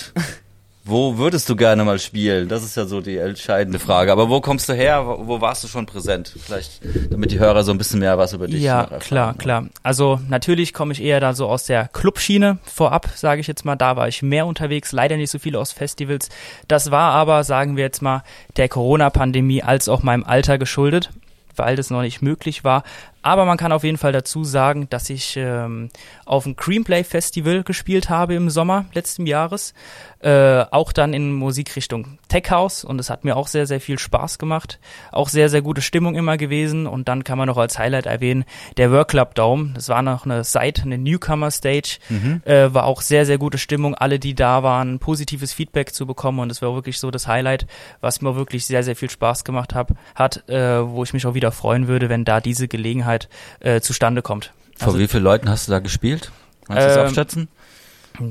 Wo 0.86 1.18
würdest 1.18 1.48
du 1.48 1.56
gerne 1.56 1.86
mal 1.86 1.98
spielen? 1.98 2.50
Das 2.50 2.62
ist 2.62 2.76
ja 2.76 2.86
so 2.86 3.00
die 3.00 3.18
entscheidende 3.18 3.80
Frage. 3.80 4.12
Aber 4.12 4.30
wo 4.30 4.42
kommst 4.42 4.68
du 4.68 4.74
her? 4.74 5.06
Wo 5.06 5.40
warst 5.40 5.64
du 5.64 5.70
schon 5.70 5.86
präsent? 5.86 6.36
Vielleicht, 6.38 6.82
damit 7.10 7.32
die 7.32 7.40
Hörer 7.40 7.64
so 7.64 7.72
ein 7.72 7.78
bisschen 7.78 8.02
mehr 8.02 8.18
was 8.18 8.34
über 8.34 8.48
dich 8.48 8.62
Ja, 8.62 8.88
klar, 9.00 9.34
klar. 9.34 9.68
Also 9.82 10.20
natürlich 10.28 10.74
komme 10.74 10.92
ich 10.92 11.02
eher 11.02 11.22
da 11.22 11.34
so 11.34 11.48
aus 11.48 11.64
der 11.64 11.88
Clubschiene 11.88 12.58
vorab, 12.66 13.08
sage 13.16 13.40
ich 13.40 13.48
jetzt 13.48 13.64
mal. 13.64 13.78
Da 13.78 13.96
war 13.96 14.10
ich 14.10 14.22
mehr 14.24 14.46
unterwegs, 14.46 14.92
leider 14.92 15.16
nicht 15.16 15.32
so 15.32 15.40
viel 15.40 15.56
aus 15.56 15.72
Festivals. 15.72 16.28
Das 16.68 16.92
war 16.92 17.14
aber, 17.14 17.46
sagen 17.46 17.78
wir 17.78 17.86
jetzt 17.86 18.02
mal, 18.02 18.24
der 18.58 18.68
Corona-Pandemie 18.68 19.64
als 19.64 19.88
auch 19.88 20.04
meinem 20.04 20.26
Alter 20.26 20.58
geschuldet 20.58 21.12
weil 21.56 21.76
das 21.76 21.90
noch 21.90 22.02
nicht 22.02 22.22
möglich 22.22 22.64
war. 22.64 22.84
Aber 23.24 23.46
man 23.46 23.58
kann 23.58 23.72
auf 23.72 23.84
jeden 23.84 23.98
Fall 23.98 24.12
dazu 24.12 24.44
sagen, 24.44 24.88
dass 24.90 25.10
ich 25.10 25.38
ähm, 25.38 25.90
auf 26.26 26.44
dem 26.44 26.56
Creamplay 26.58 27.04
Festival 27.04 27.64
gespielt 27.64 28.10
habe 28.10 28.36
im 28.36 28.50
Sommer 28.50 28.86
letzten 28.94 29.26
Jahres. 29.26 29.74
Äh, 30.20 30.66
auch 30.72 30.94
dann 30.94 31.14
in 31.14 31.34
Musikrichtung 31.34 32.18
Tech 32.30 32.50
House 32.50 32.86
und 32.86 33.00
es 33.00 33.10
hat 33.10 33.26
mir 33.26 33.36
auch 33.36 33.48
sehr, 33.48 33.68
sehr 33.68 33.82
viel 33.82 34.00
Spaß 34.00 34.40
gemacht. 34.40 34.80
Auch 35.12 35.28
sehr, 35.30 35.50
sehr 35.50 35.62
gute 35.62 35.82
Stimmung 35.82 36.16
immer 36.16 36.38
gewesen. 36.38 36.88
Und 36.88 37.08
dann 37.08 37.24
kann 37.24 37.38
man 37.38 37.48
noch 37.48 37.58
als 37.58 37.78
Highlight 37.78 38.06
erwähnen, 38.06 38.46
der 38.78 38.92
Work 38.92 39.10
Club 39.10 39.36
Dome. 39.36 39.72
Das 39.74 39.90
war 39.90 40.02
noch 40.02 40.26
eine 40.26 40.44
Site, 40.44 40.84
eine 40.84 40.98
Newcomer 40.98 41.52
Stage. 41.52 42.00
Mhm. 42.10 42.42
Äh, 42.46 42.74
war 42.74 42.86
auch 42.86 43.02
sehr, 43.02 43.26
sehr 43.26 43.38
gute 43.38 43.58
Stimmung. 43.58 43.96
Alle, 43.96 44.20
die 44.20 44.34
da 44.34 44.64
waren, 44.64 45.00
positives 45.00 45.54
Feedback 45.54 45.94
zu 45.94 46.06
bekommen. 46.06 46.40
Und 46.40 46.52
es 46.52 46.62
war 46.62 46.74
wirklich 46.74 47.00
so 47.00 47.12
das 47.12 47.28
Highlight, 47.28 47.68
was 48.02 48.22
mir 48.22 48.36
wirklich 48.36 48.66
sehr, 48.66 48.84
sehr 48.84 48.96
viel 48.96 49.10
Spaß 49.10 49.44
gemacht 49.44 49.76
hab, 49.76 49.92
hat, 50.16 50.48
äh, 50.50 50.88
wo 50.88 51.04
ich 51.04 51.14
mich 51.14 51.26
auch 51.26 51.36
wieder 51.36 51.52
freuen 51.52 51.88
würde, 51.88 52.10
wenn 52.10 52.26
da 52.26 52.42
diese 52.42 52.68
Gelegenheit 52.68 53.13
äh, 53.60 53.82
zustande 53.82 54.22
kommt. 54.22 54.54
Vor 54.78 54.88
also, 54.88 55.00
wie 55.00 55.08
vielen 55.08 55.24
Leuten 55.24 55.50
hast 55.50 55.68
du 55.68 55.72
da 55.72 55.80
gespielt? 55.80 56.32
Kannst 56.66 56.82
du 56.82 56.88
das 56.88 56.98
ähm, 56.98 57.06
abschätzen? 57.08 57.48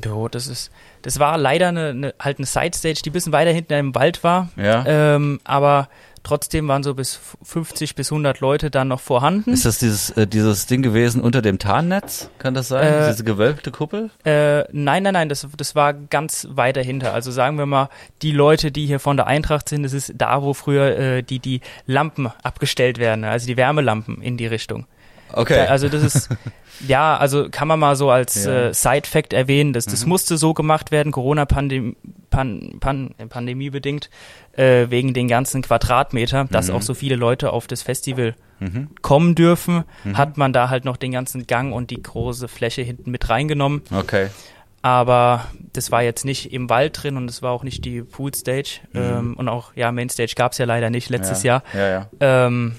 Jo, 0.04 0.28
das 0.28 0.46
ist, 0.46 0.70
das 1.02 1.18
war 1.18 1.36
leider 1.38 1.68
eine, 1.68 1.88
eine 1.88 2.14
halt 2.20 2.38
eine 2.38 2.46
Side-Stage, 2.46 3.02
die 3.04 3.10
ein 3.10 3.12
bisschen 3.12 3.32
weiter 3.32 3.50
hinten 3.50 3.72
im 3.72 3.94
Wald 3.94 4.22
war. 4.22 4.48
Ja. 4.56 4.84
Ähm, 4.86 5.40
aber 5.44 5.88
trotzdem 6.22 6.68
waren 6.68 6.82
so 6.82 6.94
bis 6.94 7.18
50 7.42 7.94
bis 7.94 8.10
100 8.12 8.40
Leute 8.40 8.70
dann 8.70 8.88
noch 8.88 9.00
vorhanden. 9.00 9.52
Ist 9.52 9.64
das 9.64 9.78
dieses, 9.78 10.10
äh, 10.10 10.26
dieses 10.26 10.66
Ding 10.66 10.82
gewesen 10.82 11.20
unter 11.20 11.42
dem 11.42 11.58
Tarnnetz? 11.58 12.30
Kann 12.38 12.54
das 12.54 12.68
sein? 12.68 12.92
Äh, 12.92 13.08
Diese 13.10 13.24
gewölbte 13.24 13.70
Kuppel? 13.70 14.10
Äh, 14.24 14.64
nein, 14.72 15.02
nein, 15.02 15.14
nein, 15.14 15.28
das, 15.28 15.46
das 15.56 15.74
war 15.74 15.92
ganz 15.94 16.46
weit 16.50 16.76
dahinter. 16.76 17.12
Also 17.14 17.30
sagen 17.30 17.58
wir 17.58 17.66
mal, 17.66 17.88
die 18.22 18.32
Leute, 18.32 18.70
die 18.72 18.86
hier 18.86 19.00
von 19.00 19.16
der 19.16 19.26
Eintracht 19.26 19.68
sind, 19.68 19.82
das 19.82 19.92
ist 19.92 20.12
da, 20.16 20.42
wo 20.42 20.54
früher 20.54 20.96
äh, 20.96 21.22
die, 21.22 21.38
die 21.38 21.60
Lampen 21.86 22.30
abgestellt 22.42 22.98
werden, 22.98 23.24
also 23.24 23.46
die 23.46 23.56
Wärmelampen 23.56 24.22
in 24.22 24.36
die 24.36 24.46
Richtung. 24.46 24.86
Okay. 25.32 25.54
Da, 25.54 25.64
also 25.66 25.88
das 25.88 26.02
ist, 26.02 26.28
ja, 26.86 27.16
also 27.16 27.48
kann 27.50 27.68
man 27.68 27.78
mal 27.78 27.96
so 27.96 28.10
als 28.10 28.44
ja. 28.44 28.68
äh, 28.68 28.74
Side-Fact 28.74 29.32
erwähnen, 29.32 29.72
dass 29.72 29.86
das 29.86 30.04
mhm. 30.04 30.10
musste 30.10 30.36
so 30.36 30.54
gemacht 30.54 30.90
werden, 30.90 31.12
Corona-Pandemie 31.12 31.96
Pan, 32.30 32.78
Pan, 32.80 33.14
Pandemie 33.28 33.70
bedingt, 33.70 34.10
äh, 34.52 34.86
wegen 34.88 35.14
den 35.14 35.28
ganzen 35.28 35.62
Quadratmeter, 35.62 36.46
dass 36.50 36.68
mhm. 36.68 36.76
auch 36.76 36.82
so 36.82 36.94
viele 36.94 37.14
Leute 37.14 37.52
auf 37.52 37.66
das 37.68 37.82
Festival 37.82 38.34
mhm. 38.58 38.88
kommen 39.02 39.34
dürfen, 39.36 39.84
mhm. 40.02 40.16
hat 40.16 40.38
man 40.38 40.52
da 40.52 40.68
halt 40.70 40.84
noch 40.84 40.96
den 40.96 41.12
ganzen 41.12 41.46
Gang 41.46 41.72
und 41.72 41.90
die 41.90 42.02
große 42.02 42.48
Fläche 42.48 42.82
hinten 42.82 43.10
mit 43.10 43.28
reingenommen. 43.28 43.82
Okay. 43.94 44.28
Aber 44.80 45.46
das 45.72 45.92
war 45.92 46.02
jetzt 46.02 46.24
nicht 46.24 46.52
im 46.52 46.68
Wald 46.68 47.00
drin 47.00 47.16
und 47.16 47.30
es 47.30 47.40
war 47.40 47.52
auch 47.52 47.62
nicht 47.62 47.84
die 47.84 48.02
Pool 48.02 48.34
Stage. 48.34 48.80
Mhm. 48.92 49.00
Ähm, 49.00 49.34
und 49.36 49.48
auch, 49.48 49.76
ja, 49.76 49.92
Main 49.92 50.08
Stage 50.08 50.34
gab 50.34 50.52
es 50.52 50.58
ja 50.58 50.64
leider 50.64 50.90
nicht 50.90 51.08
letztes 51.08 51.44
ja. 51.44 51.62
Jahr. 51.74 51.80
Ja, 51.80 51.88
ja. 51.88 52.46
Ähm, 52.46 52.74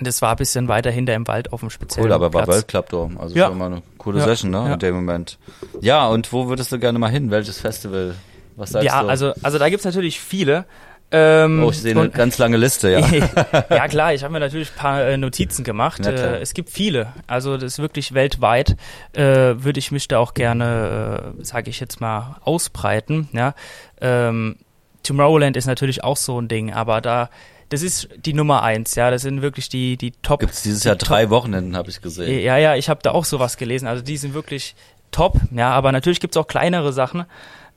das 0.00 0.22
war 0.22 0.30
ein 0.32 0.36
bisschen 0.36 0.68
weiter 0.68 0.90
hinter 0.90 1.14
im 1.14 1.26
Wald 1.26 1.52
auf 1.52 1.60
dem 1.60 1.70
speziellen 1.70 2.08
Cool, 2.08 2.12
aber 2.12 2.30
Platz. 2.30 2.46
war 2.46 2.54
Weltklappdom, 2.54 3.18
also 3.18 3.34
ja. 3.34 3.48
schon 3.48 3.58
mal 3.58 3.66
eine 3.66 3.82
coole 3.98 4.18
ja. 4.18 4.24
Session, 4.24 4.50
ne, 4.50 4.58
ja. 4.58 4.72
in 4.74 4.78
dem 4.78 4.94
Moment. 4.94 5.38
Ja, 5.80 6.08
und 6.08 6.32
wo 6.32 6.48
würdest 6.48 6.72
du 6.72 6.78
gerne 6.78 6.98
mal 6.98 7.10
hin? 7.10 7.30
Welches 7.30 7.60
Festival? 7.60 8.14
Was 8.56 8.70
sagst 8.70 8.86
ja, 8.86 9.02
du? 9.02 9.08
also, 9.08 9.32
also 9.42 9.58
da 9.58 9.68
gibt's 9.68 9.84
natürlich 9.84 10.20
viele. 10.20 10.66
Ähm, 11.12 11.64
oh, 11.64 11.70
ich 11.70 11.80
sehe 11.80 11.96
eine 11.96 12.08
ganz 12.08 12.38
lange 12.38 12.56
Liste, 12.56 12.90
ja. 12.90 13.00
ja, 13.70 13.88
klar, 13.88 14.14
ich 14.14 14.22
habe 14.22 14.32
mir 14.32 14.38
natürlich 14.38 14.70
ein 14.70 14.76
paar 14.76 15.02
äh, 15.02 15.16
Notizen 15.16 15.64
gemacht. 15.64 16.06
Äh, 16.06 16.38
es 16.38 16.54
gibt 16.54 16.70
viele. 16.70 17.12
Also 17.26 17.56
das 17.56 17.72
ist 17.72 17.78
wirklich 17.80 18.14
weltweit. 18.14 18.76
Äh, 19.12 19.22
Würde 19.22 19.80
ich 19.80 19.90
mich 19.90 20.06
da 20.06 20.18
auch 20.18 20.34
gerne, 20.34 21.34
äh, 21.40 21.44
sage 21.44 21.70
ich 21.70 21.80
jetzt 21.80 22.00
mal, 22.00 22.36
ausbreiten. 22.44 23.28
Ja? 23.32 23.54
Ähm, 24.00 24.56
Tomorrowland 25.02 25.56
ist 25.56 25.66
natürlich 25.66 26.04
auch 26.04 26.16
so 26.16 26.40
ein 26.40 26.46
Ding, 26.46 26.72
aber 26.72 27.00
da 27.00 27.28
das 27.70 27.82
ist 27.82 28.08
die 28.16 28.34
Nummer 28.34 28.62
eins, 28.62 28.96
ja. 28.96 29.10
Das 29.10 29.22
sind 29.22 29.42
wirklich 29.42 29.68
die, 29.68 29.96
die 29.96 30.10
Top. 30.10 30.40
Gibt 30.40 30.52
es 30.52 30.62
dieses 30.62 30.84
Jahr 30.84 30.96
drei 30.96 31.30
Wochenenden, 31.30 31.76
habe 31.76 31.88
ich 31.88 32.02
gesehen. 32.02 32.42
Ja, 32.42 32.58
ja, 32.58 32.74
ich 32.74 32.88
habe 32.88 33.00
da 33.02 33.12
auch 33.12 33.24
sowas 33.24 33.56
gelesen. 33.56 33.86
Also 33.86 34.02
die 34.02 34.16
sind 34.16 34.34
wirklich 34.34 34.74
top, 35.12 35.40
ja, 35.52 35.70
aber 35.70 35.92
natürlich 35.92 36.20
gibt's 36.20 36.36
auch 36.36 36.46
kleinere 36.46 36.92
Sachen. 36.92 37.24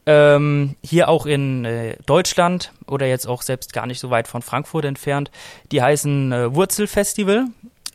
Ähm, 0.06 0.76
hier 0.84 1.08
auch 1.08 1.26
in 1.26 1.64
äh, 1.64 1.96
Deutschland 2.06 2.74
oder 2.88 3.06
jetzt 3.06 3.26
auch 3.26 3.42
selbst 3.42 3.72
gar 3.72 3.86
nicht 3.86 4.00
so 4.00 4.10
weit 4.10 4.28
von 4.28 4.42
Frankfurt 4.42 4.84
entfernt. 4.84 5.32
Die 5.72 5.82
heißen 5.82 6.32
äh, 6.32 6.56
Wurzelfestival. 6.56 7.46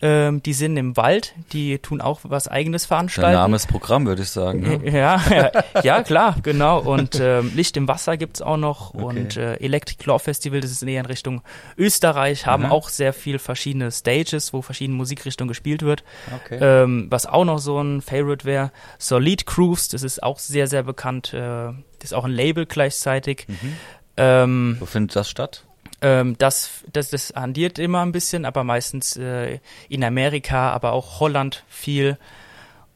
Ähm, 0.00 0.42
die 0.42 0.52
sind 0.52 0.76
im 0.76 0.96
Wald, 0.96 1.34
die 1.52 1.78
tun 1.78 2.00
auch 2.00 2.20
was 2.22 2.46
eigenes 2.46 2.86
veranstalten. 2.86 3.32
Der 3.32 3.40
Name 3.40 3.56
ist 3.56 3.68
Programm, 3.68 4.06
würde 4.06 4.22
ich 4.22 4.30
sagen. 4.30 4.60
Ne? 4.60 4.90
Ja, 4.90 5.20
ja, 5.30 5.50
ja, 5.82 6.02
klar, 6.02 6.36
genau. 6.42 6.78
Und 6.78 7.18
ähm, 7.20 7.52
Licht 7.54 7.76
im 7.76 7.88
Wasser 7.88 8.16
gibt's 8.16 8.40
auch 8.40 8.56
noch. 8.56 8.94
Okay. 8.94 9.04
Und 9.04 9.36
äh, 9.36 9.54
Electric 9.56 10.04
Law 10.04 10.18
Festival, 10.18 10.60
das 10.60 10.70
ist 10.70 10.84
näher 10.84 11.00
in 11.00 11.06
Richtung 11.06 11.42
Österreich, 11.76 12.46
haben 12.46 12.64
mhm. 12.64 12.72
auch 12.72 12.88
sehr 12.88 13.12
viel 13.12 13.40
verschiedene 13.40 13.90
Stages, 13.90 14.52
wo 14.52 14.62
verschiedene 14.62 14.96
Musikrichtungen 14.96 15.48
gespielt 15.48 15.82
wird. 15.82 16.04
Okay. 16.44 16.58
Ähm, 16.60 17.08
was 17.10 17.26
auch 17.26 17.44
noch 17.44 17.58
so 17.58 17.80
ein 17.80 18.00
Favorite 18.00 18.44
wäre. 18.44 18.70
Solid 18.98 19.46
Cruise, 19.46 19.88
das 19.90 20.04
ist 20.04 20.22
auch 20.22 20.38
sehr, 20.38 20.68
sehr 20.68 20.84
bekannt. 20.84 21.34
Äh, 21.34 21.72
das 21.98 22.10
ist 22.10 22.14
auch 22.14 22.24
ein 22.24 22.30
Label 22.30 22.66
gleichzeitig. 22.66 23.46
Mhm. 23.48 23.76
Ähm, 24.16 24.76
Wo 24.78 24.86
findet 24.86 25.16
das 25.16 25.28
statt? 25.28 25.64
Ähm, 26.00 26.36
das, 26.38 26.70
das, 26.92 27.10
das 27.10 27.32
handiert 27.34 27.78
immer 27.78 28.02
ein 28.02 28.12
bisschen, 28.12 28.44
aber 28.44 28.64
meistens 28.64 29.16
äh, 29.16 29.58
in 29.88 30.04
Amerika, 30.04 30.70
aber 30.70 30.92
auch 30.92 31.20
Holland 31.20 31.64
viel. 31.68 32.18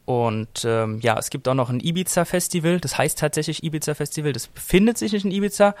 Und 0.05 0.65
ähm, 0.65 0.99
ja, 1.01 1.17
es 1.17 1.29
gibt 1.29 1.47
auch 1.47 1.53
noch 1.53 1.69
ein 1.69 1.79
Ibiza-Festival, 1.79 2.79
das 2.79 2.97
heißt 2.97 3.19
tatsächlich 3.19 3.63
Ibiza-Festival, 3.63 4.33
das 4.33 4.47
befindet 4.47 4.97
sich 4.97 5.13
nicht 5.13 5.23
in 5.23 5.31
Ibiza, 5.31 5.75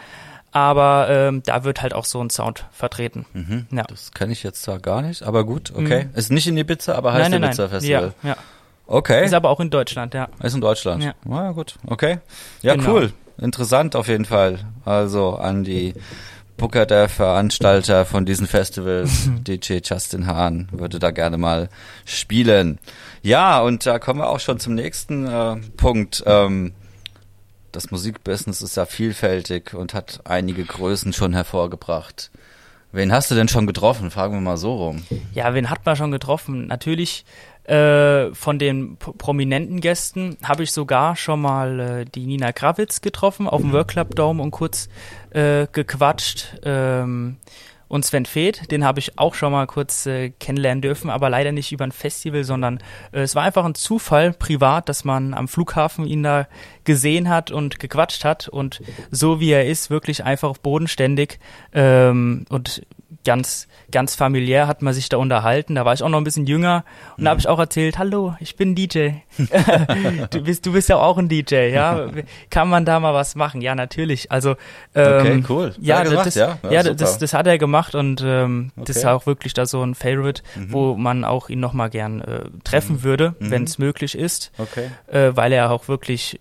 aber 0.51 1.07
ähm, 1.09 1.43
da 1.43 1.63
wird 1.65 1.81
halt 1.81 1.93
auch 1.93 2.05
so 2.05 2.23
ein 2.23 2.29
Sound 2.29 2.65
vertreten. 2.71 3.25
Mhm, 3.33 3.67
ja. 3.71 3.83
Das 3.83 4.11
kenne 4.11 4.31
ich 4.31 4.43
jetzt 4.43 4.63
zwar 4.63 4.79
gar 4.79 5.01
nicht, 5.01 5.23
aber 5.23 5.43
gut, 5.43 5.73
okay. 5.75 6.05
Mhm. 6.05 6.15
Ist 6.15 6.31
nicht 6.31 6.47
in 6.47 6.57
Ibiza, 6.57 6.95
aber 6.95 7.11
heißt 7.13 7.33
Ibiza-Festival. 7.33 8.13
Ja, 8.23 8.29
ja. 8.29 8.37
Okay. 8.85 9.25
Ist 9.25 9.33
aber 9.33 9.49
auch 9.49 9.59
in 9.59 9.69
Deutschland, 9.69 10.13
ja. 10.13 10.27
Ist 10.41 10.55
in 10.55 10.61
Deutschland. 10.61 11.03
Ja, 11.03 11.13
ah, 11.29 11.51
gut, 11.51 11.75
okay. 11.87 12.19
Ja, 12.61 12.75
genau. 12.75 12.93
cool. 12.93 13.13
Interessant 13.37 13.95
auf 13.95 14.07
jeden 14.07 14.25
Fall. 14.25 14.59
Also 14.85 15.35
an 15.35 15.63
die 15.63 15.95
Booker, 16.63 16.85
der 16.85 17.09
Veranstalter 17.09 18.05
von 18.05 18.25
diesen 18.25 18.47
Festivals, 18.47 19.29
DJ 19.45 19.79
Justin 19.83 20.27
Hahn, 20.27 20.69
würde 20.71 20.97
da 20.97 21.11
gerne 21.11 21.37
mal 21.37 21.67
spielen. 22.05 22.79
Ja, 23.21 23.59
und 23.59 23.85
da 23.85 23.99
kommen 23.99 24.21
wir 24.21 24.29
auch 24.29 24.39
schon 24.39 24.61
zum 24.61 24.73
nächsten 24.73 25.27
äh, 25.27 25.57
Punkt. 25.75 26.23
Ähm, 26.25 26.71
das 27.73 27.91
Musikbusiness 27.91 28.61
ist 28.61 28.77
ja 28.77 28.85
vielfältig 28.85 29.73
und 29.73 29.93
hat 29.93 30.21
einige 30.23 30.63
Größen 30.63 31.11
schon 31.11 31.33
hervorgebracht. 31.33 32.31
Wen 32.93 33.11
hast 33.11 33.29
du 33.29 33.35
denn 33.35 33.49
schon 33.49 33.67
getroffen? 33.67 34.09
Fragen 34.09 34.35
wir 34.35 34.39
mal 34.39 34.55
so 34.55 34.73
rum. 34.73 35.03
Ja, 35.33 35.53
wen 35.53 35.69
hat 35.69 35.85
man 35.85 35.97
schon 35.97 36.11
getroffen? 36.11 36.67
Natürlich 36.67 37.25
äh, 37.65 38.33
von 38.33 38.59
den 38.59 38.97
prominenten 38.97 39.79
Gästen 39.79 40.37
habe 40.43 40.63
ich 40.63 40.71
sogar 40.71 41.15
schon 41.15 41.41
mal 41.41 41.79
äh, 41.79 42.05
die 42.05 42.25
Nina 42.25 42.51
Krawitz 42.51 43.01
getroffen 43.01 43.47
auf 43.47 43.61
dem 43.61 43.71
Work 43.71 43.89
Club 43.89 44.15
Dome 44.15 44.43
und 44.43 44.51
kurz 44.51 44.89
äh, 45.31 45.67
gequatscht. 45.71 46.59
Ähm, 46.63 47.37
und 47.93 48.03
Sven 48.03 48.25
Feth, 48.25 48.71
den 48.71 48.83
habe 48.83 48.99
ich 48.99 49.19
auch 49.19 49.35
schon 49.35 49.51
mal 49.51 49.67
kurz 49.67 50.07
äh, 50.07 50.31
kennenlernen 50.31 50.81
dürfen, 50.81 51.11
aber 51.11 51.29
leider 51.29 51.51
nicht 51.51 51.71
über 51.71 51.83
ein 51.83 51.91
Festival, 51.91 52.43
sondern 52.43 52.79
äh, 53.11 53.19
es 53.19 53.35
war 53.35 53.43
einfach 53.43 53.65
ein 53.65 53.75
Zufall 53.75 54.33
privat, 54.33 54.89
dass 54.89 55.03
man 55.03 55.35
am 55.35 55.47
Flughafen 55.47 56.07
ihn 56.07 56.23
da 56.23 56.47
gesehen 56.85 57.29
hat 57.29 57.51
und 57.51 57.79
gequatscht 57.79 58.25
hat. 58.25 58.47
Und 58.47 58.81
so 59.11 59.39
wie 59.39 59.51
er 59.51 59.67
ist, 59.67 59.91
wirklich 59.91 60.23
einfach 60.23 60.57
bodenständig. 60.57 61.39
Ähm, 61.71 62.45
und 62.49 62.81
ganz, 63.23 63.67
ganz 63.91 64.15
familiär 64.15 64.67
hat 64.67 64.81
man 64.81 64.93
sich 64.93 65.09
da 65.09 65.17
unterhalten. 65.17 65.75
Da 65.75 65.85
war 65.85 65.93
ich 65.93 66.03
auch 66.03 66.09
noch 66.09 66.17
ein 66.17 66.23
bisschen 66.23 66.45
jünger 66.45 66.83
und 67.11 67.21
mhm. 67.21 67.25
da 67.25 67.31
habe 67.31 67.39
ich 67.39 67.47
auch 67.47 67.59
erzählt, 67.59 67.97
hallo, 67.97 68.35
ich 68.39 68.55
bin 68.55 68.75
DJ. 68.75 69.11
du 70.31 70.41
bist, 70.41 70.65
du 70.65 70.73
bist 70.73 70.89
ja 70.89 70.97
auch 70.97 71.17
ein 71.17 71.29
DJ, 71.29 71.69
ja. 71.69 72.07
Kann 72.49 72.69
man 72.69 72.85
da 72.85 72.99
mal 72.99 73.13
was 73.13 73.35
machen? 73.35 73.61
Ja, 73.61 73.75
natürlich. 73.75 74.31
Also 74.31 74.55
ähm, 74.95 75.19
okay, 75.19 75.43
cool. 75.49 75.75
Ja, 75.79 76.03
gemacht, 76.03 76.27
das, 76.27 76.35
ja? 76.35 76.57
ja, 76.63 76.71
ja 76.71 76.93
das, 76.93 77.17
das 77.17 77.33
hat 77.33 77.47
er 77.47 77.57
gemacht 77.57 77.95
und 77.95 78.21
ähm, 78.25 78.71
okay. 78.75 78.85
das 78.87 78.97
ist 78.97 79.05
auch 79.05 79.25
wirklich 79.25 79.53
da 79.53 79.65
so 79.65 79.81
ein 79.83 79.95
Favorite, 79.95 80.43
mhm. 80.55 80.73
wo 80.73 80.95
man 80.95 81.23
auch 81.23 81.49
ihn 81.49 81.59
noch 81.59 81.73
mal 81.73 81.89
gern 81.89 82.21
äh, 82.21 82.41
treffen 82.63 82.97
mhm. 82.97 83.03
würde, 83.03 83.35
mhm. 83.39 83.51
wenn 83.51 83.63
es 83.63 83.77
möglich 83.77 84.17
ist. 84.17 84.51
Okay. 84.57 84.89
Äh, 85.07 85.35
weil 85.35 85.53
er 85.53 85.71
auch 85.71 85.87
wirklich 85.87 86.39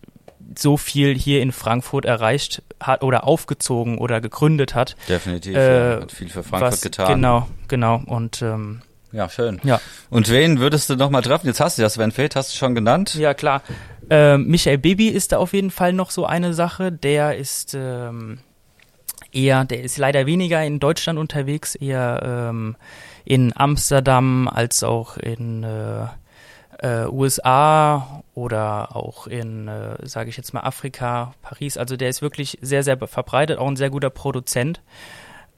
so 0.58 0.76
viel 0.76 1.14
hier 1.16 1.42
in 1.42 1.52
Frankfurt 1.52 2.04
erreicht 2.04 2.62
hat 2.80 3.02
oder 3.02 3.24
aufgezogen 3.24 3.98
oder 3.98 4.20
gegründet 4.20 4.74
hat. 4.74 4.96
Definitiv, 5.08 5.56
äh, 5.56 6.00
hat 6.00 6.12
viel 6.12 6.28
für 6.28 6.42
Frankfurt 6.42 6.72
was, 6.72 6.80
getan. 6.80 7.14
Genau, 7.14 7.48
genau. 7.68 8.02
Und 8.06 8.42
ähm, 8.42 8.82
ja, 9.12 9.28
schön. 9.28 9.60
Ja. 9.62 9.80
Und 10.08 10.30
wen 10.30 10.58
würdest 10.58 10.88
du 10.88 10.96
noch 10.96 11.10
mal 11.10 11.22
treffen? 11.22 11.46
Jetzt 11.46 11.60
hast 11.60 11.78
du 11.78 11.82
ja 11.82 11.88
Sven 11.88 12.12
Feld, 12.12 12.34
hast 12.34 12.52
du 12.52 12.56
schon 12.56 12.74
genannt. 12.74 13.14
Ja, 13.14 13.34
klar. 13.34 13.62
Ähm, 14.08 14.46
Michael 14.46 14.78
Bibi 14.78 15.08
ist 15.08 15.32
da 15.32 15.38
auf 15.38 15.52
jeden 15.52 15.70
Fall 15.70 15.92
noch 15.92 16.10
so 16.10 16.24
eine 16.24 16.54
Sache. 16.54 16.90
Der 16.90 17.36
ist 17.36 17.74
ähm, 17.74 18.38
eher, 19.32 19.64
der 19.64 19.82
ist 19.82 19.98
leider 19.98 20.26
weniger 20.26 20.64
in 20.64 20.80
Deutschland 20.80 21.18
unterwegs, 21.18 21.74
eher 21.74 22.48
ähm, 22.50 22.76
in 23.24 23.52
Amsterdam 23.54 24.48
als 24.48 24.82
auch 24.82 25.16
in 25.18 25.62
äh, 25.62 26.06
äh, 26.82 27.06
USA 27.06 28.22
oder 28.34 28.96
auch 28.96 29.26
in, 29.26 29.68
äh, 29.68 29.96
sage 30.02 30.30
ich 30.30 30.36
jetzt 30.36 30.52
mal, 30.52 30.60
Afrika, 30.60 31.34
Paris. 31.40 31.76
Also 31.76 31.96
der 31.96 32.08
ist 32.08 32.22
wirklich 32.22 32.58
sehr, 32.60 32.82
sehr 32.82 32.98
verbreitet, 32.98 33.58
auch 33.58 33.68
ein 33.68 33.76
sehr 33.76 33.90
guter 33.90 34.10
Produzent. 34.10 34.82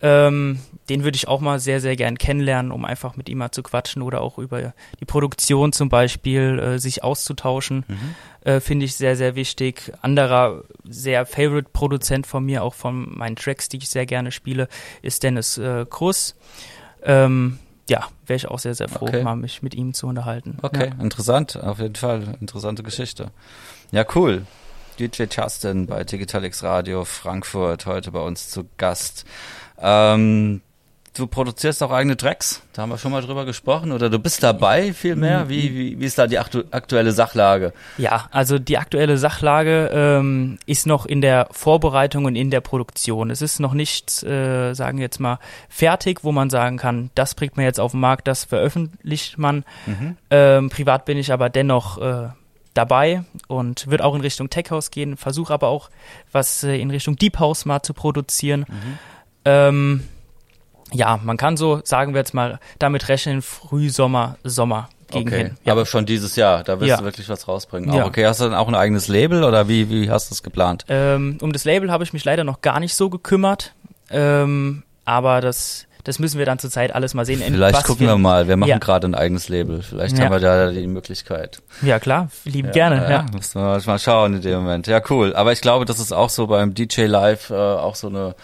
Ähm, 0.02 0.58
den 0.90 1.02
würde 1.02 1.16
ich 1.16 1.28
auch 1.28 1.40
mal 1.40 1.58
sehr, 1.60 1.80
sehr 1.80 1.96
gern 1.96 2.18
kennenlernen, 2.18 2.72
um 2.72 2.84
einfach 2.84 3.16
mit 3.16 3.28
ihm 3.30 3.38
mal 3.38 3.52
zu 3.52 3.62
quatschen 3.62 4.02
oder 4.02 4.20
auch 4.20 4.38
über 4.38 4.74
die 5.00 5.04
Produktion 5.06 5.72
zum 5.72 5.88
Beispiel 5.88 6.58
äh, 6.58 6.78
sich 6.78 7.02
auszutauschen. 7.02 7.84
Mhm. 7.88 8.14
Äh, 8.42 8.60
Finde 8.60 8.84
ich 8.84 8.96
sehr, 8.96 9.16
sehr 9.16 9.34
wichtig. 9.34 9.92
Anderer 10.02 10.64
sehr 10.84 11.24
Favorite-Produzent 11.24 12.26
von 12.26 12.44
mir, 12.44 12.64
auch 12.64 12.74
von 12.74 13.16
meinen 13.16 13.36
Tracks, 13.36 13.70
die 13.70 13.78
ich 13.78 13.88
sehr 13.88 14.04
gerne 14.04 14.30
spiele, 14.30 14.68
ist 15.00 15.22
Dennis 15.22 15.56
äh, 15.56 15.86
Kruss. 15.88 16.36
Ähm, 17.02 17.58
ja, 17.88 18.08
wäre 18.26 18.36
ich 18.36 18.48
auch 18.48 18.58
sehr, 18.58 18.74
sehr 18.74 18.88
froh, 18.88 19.06
Okay. 19.06 19.22
mal 19.22 19.36
mich 19.36 19.62
mit 19.62 19.74
ihm 19.74 19.92
zu 19.94 20.06
unterhalten. 20.06 20.58
Okay, 20.62 20.90
interessant, 21.00 21.56
auf 21.56 21.78
jeden 21.78 21.96
Fall. 21.96 22.36
Interessante 22.40 22.82
Geschichte. 22.82 23.30
Ja, 23.90 24.04
cool. 24.14 24.46
DJ 24.98 25.24
Justin 25.30 25.86
bei 25.86 26.04
Digital 26.04 26.44
X 26.44 26.62
Radio 26.62 27.04
Frankfurt 27.04 27.84
heute 27.86 28.10
bei 28.12 28.20
uns 28.20 28.48
zu 28.50 28.64
Gast. 28.76 29.24
Ähm, 29.78 30.62
du 31.14 31.26
produzierst 31.26 31.82
auch 31.82 31.90
eigene 31.90 32.16
Tracks, 32.16 32.62
da 32.72 32.82
haben 32.82 32.90
wir 32.90 32.98
schon 32.98 33.12
mal 33.12 33.22
drüber 33.22 33.44
gesprochen, 33.44 33.92
oder 33.92 34.10
du 34.10 34.18
bist 34.18 34.42
dabei 34.42 34.92
vielmehr? 34.92 35.48
Wie, 35.48 35.74
wie, 35.74 36.00
wie 36.00 36.04
ist 36.04 36.18
da 36.18 36.26
die 36.26 36.38
aktu 36.38 36.64
aktuelle 36.70 37.12
Sachlage? 37.12 37.72
Ja, 37.98 38.28
also 38.32 38.58
die 38.58 38.78
aktuelle 38.78 39.16
Sachlage 39.16 39.90
ähm, 39.92 40.58
ist 40.66 40.86
noch 40.86 41.06
in 41.06 41.20
der 41.20 41.48
Vorbereitung 41.52 42.24
und 42.24 42.36
in 42.36 42.50
der 42.50 42.60
Produktion. 42.60 43.30
Es 43.30 43.42
ist 43.42 43.60
noch 43.60 43.74
nicht, 43.74 44.22
äh, 44.24 44.74
sagen 44.74 44.98
wir 44.98 45.04
jetzt 45.04 45.20
mal, 45.20 45.38
fertig, 45.68 46.24
wo 46.24 46.32
man 46.32 46.50
sagen 46.50 46.76
kann, 46.76 47.10
das 47.14 47.34
bringt 47.34 47.56
man 47.56 47.64
jetzt 47.64 47.80
auf 47.80 47.92
den 47.92 48.00
Markt, 48.00 48.26
das 48.26 48.44
veröffentlicht 48.44 49.38
man. 49.38 49.64
Ähm, 50.30 50.68
privat 50.68 51.04
bin 51.04 51.16
ich 51.16 51.32
aber 51.32 51.48
dennoch 51.48 51.98
äh, 51.98 52.28
dabei 52.74 53.24
und 53.46 53.88
wird 53.88 54.02
auch 54.02 54.16
in 54.16 54.20
Richtung 54.20 54.50
Tech 54.50 54.70
House 54.70 54.90
gehen, 54.90 55.16
versuche 55.16 55.54
aber 55.54 55.68
auch 55.68 55.90
was 56.32 56.64
äh, 56.64 56.76
in 56.76 56.90
Richtung 56.90 57.16
Deep 57.16 57.38
House 57.38 57.64
mal 57.64 57.82
zu 57.82 57.94
produzieren. 57.94 58.66
Ähm, 59.44 60.02
ja, 60.94 61.18
man 61.22 61.36
kann 61.36 61.56
so, 61.56 61.80
sagen 61.84 62.14
wir 62.14 62.20
jetzt 62.20 62.32
mal, 62.34 62.58
damit 62.78 63.08
rechnen, 63.08 63.42
Frühsommer, 63.42 64.36
Sommer 64.44 64.88
gegen 65.10 65.28
okay, 65.28 65.36
hin. 65.38 65.56
Ja. 65.64 65.72
aber 65.72 65.84
schon 65.86 66.06
dieses 66.06 66.34
Jahr, 66.36 66.64
da 66.64 66.80
wirst 66.80 66.88
Ja. 66.88 66.96
du 66.98 67.04
wirklich 67.04 67.28
was 67.28 67.46
rausbringen. 67.46 67.92
Ja. 67.92 68.06
Okay, 68.06 68.26
hast 68.26 68.40
du 68.40 68.44
dann 68.44 68.54
auch 68.54 68.68
ein 68.68 68.74
eigenes 68.74 69.08
Label 69.08 69.44
oder 69.44 69.68
wie, 69.68 69.88
wie 69.90 70.10
hast 70.10 70.30
du 70.30 70.34
es 70.34 70.42
geplant? 70.42 70.84
Ähm, 70.88 71.38
um 71.42 71.52
das 71.52 71.64
Label 71.64 71.90
habe 71.92 72.02
ich 72.04 72.12
mich 72.12 72.24
leider 72.24 72.42
noch 72.44 72.62
gar 72.62 72.80
nicht 72.80 72.94
so 72.94 73.10
gekümmert. 73.10 73.72
Ähm, 74.10 74.82
aber 75.04 75.40
das, 75.40 75.86
das 76.04 76.18
müssen 76.18 76.38
wir 76.38 76.46
dann 76.46 76.58
zur 76.58 76.70
Zeit 76.70 76.94
alles 76.94 77.14
mal 77.14 77.24
sehen. 77.24 77.42
Vielleicht 77.44 77.76
was 77.76 77.84
gucken 77.84 78.06
wir 78.06 78.16
mal, 78.16 78.48
wir 78.48 78.56
machen 78.56 78.70
Ja. 78.70 78.78
gerade 78.78 79.06
ein 79.06 79.14
eigenes 79.14 79.48
Label. 79.48 79.82
Vielleicht 79.82 80.18
Ja. 80.18 80.24
haben 80.24 80.32
wir 80.32 80.40
da 80.40 80.70
die 80.70 80.86
Möglichkeit. 80.86 81.62
Ja, 81.82 81.98
klar, 81.98 82.28
lieben 82.44 82.72
gerne. 82.72 82.96
Ja. 83.02 83.10
Ja, 83.10 83.26
müssen 83.32 83.60
wir 83.60 83.80
mal 83.86 83.98
schauen 83.98 84.34
in 84.34 84.42
dem 84.42 84.60
Moment. 84.60 84.86
Ja, 84.86 85.00
cool. 85.10 85.34
Aber 85.34 85.52
ich 85.52 85.60
glaube, 85.60 85.84
das 85.84 85.98
ist 86.00 86.12
auch 86.12 86.30
so 86.30 86.46
beim 86.46 86.74
DJ 86.74 87.02
Live 87.06 87.50
äh, 87.50 87.54
auch 87.54 87.94
so 87.94 88.08
eine 88.08 88.34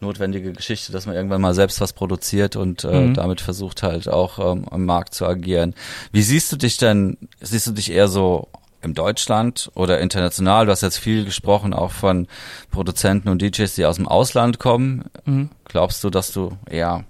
notwendige 0.00 0.52
Geschichte, 0.52 0.92
dass 0.92 1.06
man 1.06 1.14
irgendwann 1.16 1.40
mal 1.40 1.54
selbst 1.54 1.80
was 1.80 1.92
produziert 1.92 2.56
und 2.56 2.84
äh, 2.84 3.00
Mhm. 3.08 3.14
damit 3.14 3.40
versucht 3.40 3.82
halt 3.82 4.08
auch 4.08 4.38
ähm, 4.38 4.66
am 4.70 4.84
Markt 4.84 5.14
zu 5.14 5.26
agieren. 5.26 5.74
Wie 6.12 6.22
siehst 6.22 6.50
du 6.52 6.56
dich 6.56 6.76
denn, 6.76 7.16
siehst 7.40 7.66
du 7.66 7.72
dich 7.72 7.90
eher 7.90 8.08
so 8.08 8.48
im 8.80 8.94
Deutschland 8.94 9.70
oder 9.74 9.98
international? 10.00 10.66
Du 10.66 10.72
hast 10.72 10.82
jetzt 10.82 10.98
viel 10.98 11.24
gesprochen, 11.24 11.74
auch 11.74 11.90
von 11.90 12.28
Produzenten 12.70 13.28
und 13.28 13.42
DJs, 13.42 13.74
die 13.74 13.84
aus 13.86 13.96
dem 13.96 14.06
Ausland 14.08 14.58
kommen. 14.60 15.04
Mhm. 15.24 15.50
Glaubst 15.64 16.02
du, 16.04 16.10
dass 16.10 16.32
du 16.32 16.52
eher 16.70 17.04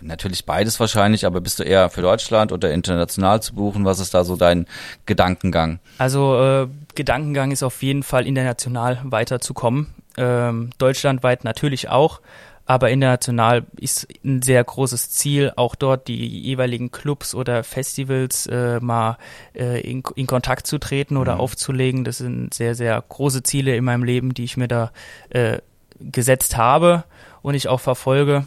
Natürlich 0.00 0.44
beides 0.44 0.78
wahrscheinlich, 0.78 1.26
aber 1.26 1.40
bist 1.40 1.58
du 1.58 1.64
eher 1.64 1.90
für 1.90 2.02
Deutschland 2.02 2.52
oder 2.52 2.70
international 2.72 3.42
zu 3.42 3.54
buchen? 3.54 3.84
Was 3.84 3.98
ist 3.98 4.14
da 4.14 4.22
so 4.24 4.36
dein 4.36 4.66
Gedankengang? 5.06 5.80
Also 5.98 6.40
äh, 6.40 6.68
Gedankengang 6.94 7.50
ist 7.50 7.64
auf 7.64 7.82
jeden 7.82 8.04
Fall 8.04 8.24
international 8.26 9.00
weiterzukommen. 9.02 9.88
Ähm, 10.18 10.70
deutschlandweit 10.78 11.44
natürlich 11.44 11.88
auch, 11.88 12.20
aber 12.66 12.90
international 12.90 13.64
ist 13.80 14.06
ein 14.24 14.42
sehr 14.42 14.62
großes 14.62 15.08
Ziel, 15.10 15.52
auch 15.56 15.74
dort 15.74 16.06
die 16.08 16.26
jeweiligen 16.42 16.90
Clubs 16.90 17.34
oder 17.34 17.64
Festivals 17.64 18.46
äh, 18.46 18.78
mal 18.80 19.16
äh, 19.54 19.80
in, 19.80 20.02
in 20.16 20.26
Kontakt 20.26 20.66
zu 20.66 20.78
treten 20.78 21.16
oder 21.16 21.36
Mhm. 21.36 21.40
aufzulegen. 21.40 22.04
Das 22.04 22.18
sind 22.18 22.52
sehr, 22.52 22.74
sehr 22.74 23.02
große 23.08 23.42
Ziele 23.42 23.74
in 23.74 23.84
meinem 23.84 24.04
Leben, 24.04 24.34
die 24.34 24.44
ich 24.44 24.58
mir 24.58 24.68
da 24.68 24.92
äh, 25.30 25.58
gesetzt 25.98 26.56
habe 26.58 27.04
und 27.40 27.54
ich 27.54 27.68
auch 27.68 27.80
verfolge. 27.80 28.46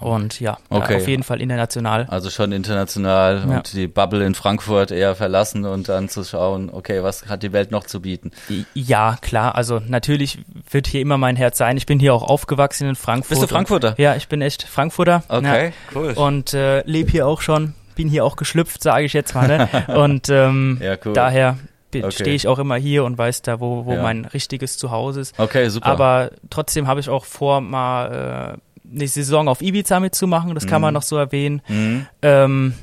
Und 0.00 0.40
ja, 0.40 0.58
da 0.68 0.76
Okay. 0.76 0.96
auf 0.96 1.08
jeden 1.08 1.22
Fall 1.22 1.40
international. 1.40 2.06
Also 2.10 2.28
schon 2.28 2.52
international 2.52 3.44
Ja. 3.48 3.56
und 3.56 3.72
die 3.72 3.86
Bubble 3.86 4.26
in 4.26 4.34
Frankfurt 4.34 4.90
eher 4.90 5.14
verlassen 5.14 5.64
und 5.64 5.88
dann 5.88 6.08
zu 6.10 6.22
schauen, 6.22 6.68
okay, 6.70 7.02
was 7.02 7.26
hat 7.28 7.42
die 7.42 7.52
Welt 7.52 7.70
noch 7.70 7.84
zu 7.84 8.02
bieten? 8.02 8.30
Ja, 8.74 9.16
klar. 9.22 9.54
Also 9.54 9.80
natürlich 9.86 10.38
wird 10.70 10.86
hier 10.86 11.00
immer 11.00 11.16
mein 11.16 11.36
Herz 11.36 11.56
sein. 11.56 11.76
Ich 11.78 11.86
bin 11.86 11.98
hier 11.98 12.12
auch 12.12 12.22
aufgewachsen 12.22 12.88
in 12.88 12.94
Frankfurt. 12.94 13.30
Bist 13.30 13.42
du 13.42 13.46
Frankfurter? 13.46 13.90
Und, 13.90 13.98
ja, 13.98 14.16
ich 14.16 14.28
bin 14.28 14.42
echt 14.42 14.64
Frankfurter. 14.64 15.22
Okay, 15.28 15.72
cool. 15.94 16.12
Ja. 16.14 16.22
Und 16.22 16.52
äh, 16.52 16.82
lebe 16.82 17.10
hier 17.10 17.26
auch 17.26 17.40
schon. 17.40 17.74
Bin 17.94 18.08
hier 18.08 18.26
auch 18.26 18.36
geschlüpft, 18.36 18.82
sage 18.82 19.06
ich 19.06 19.14
jetzt 19.14 19.34
mal. 19.34 19.48
Ne? 19.48 19.68
Und 19.96 20.28
ähm, 20.28 20.78
Ja, 20.82 20.96
cool. 21.06 21.14
daher 21.14 21.56
Okay. 21.94 22.10
stehe 22.10 22.34
ich 22.36 22.46
auch 22.46 22.58
immer 22.58 22.76
hier 22.76 23.04
und 23.04 23.16
weiß 23.16 23.40
da, 23.40 23.58
wo, 23.58 23.86
wo 23.86 23.94
Ja. 23.94 24.02
mein 24.02 24.26
richtiges 24.26 24.76
Zuhause 24.76 25.20
ist. 25.20 25.38
Okay, 25.38 25.70
super. 25.70 25.86
Aber 25.86 26.30
trotzdem 26.50 26.86
habe 26.88 27.00
ich 27.00 27.08
auch 27.08 27.24
vor, 27.24 27.62
mal 27.62 28.58
äh, 28.58 28.58
eine 28.92 29.08
Saison 29.08 29.48
auf 29.48 29.62
Ibiza 29.62 30.00
mitzumachen. 30.00 30.54
Das 30.54 30.66
kann 30.66 30.80
man 30.80 30.94
noch 30.94 31.02
so 31.02 31.16
erwähnen. 31.16 31.62
Mhm. 31.68 32.06
Ähm, 32.22 32.74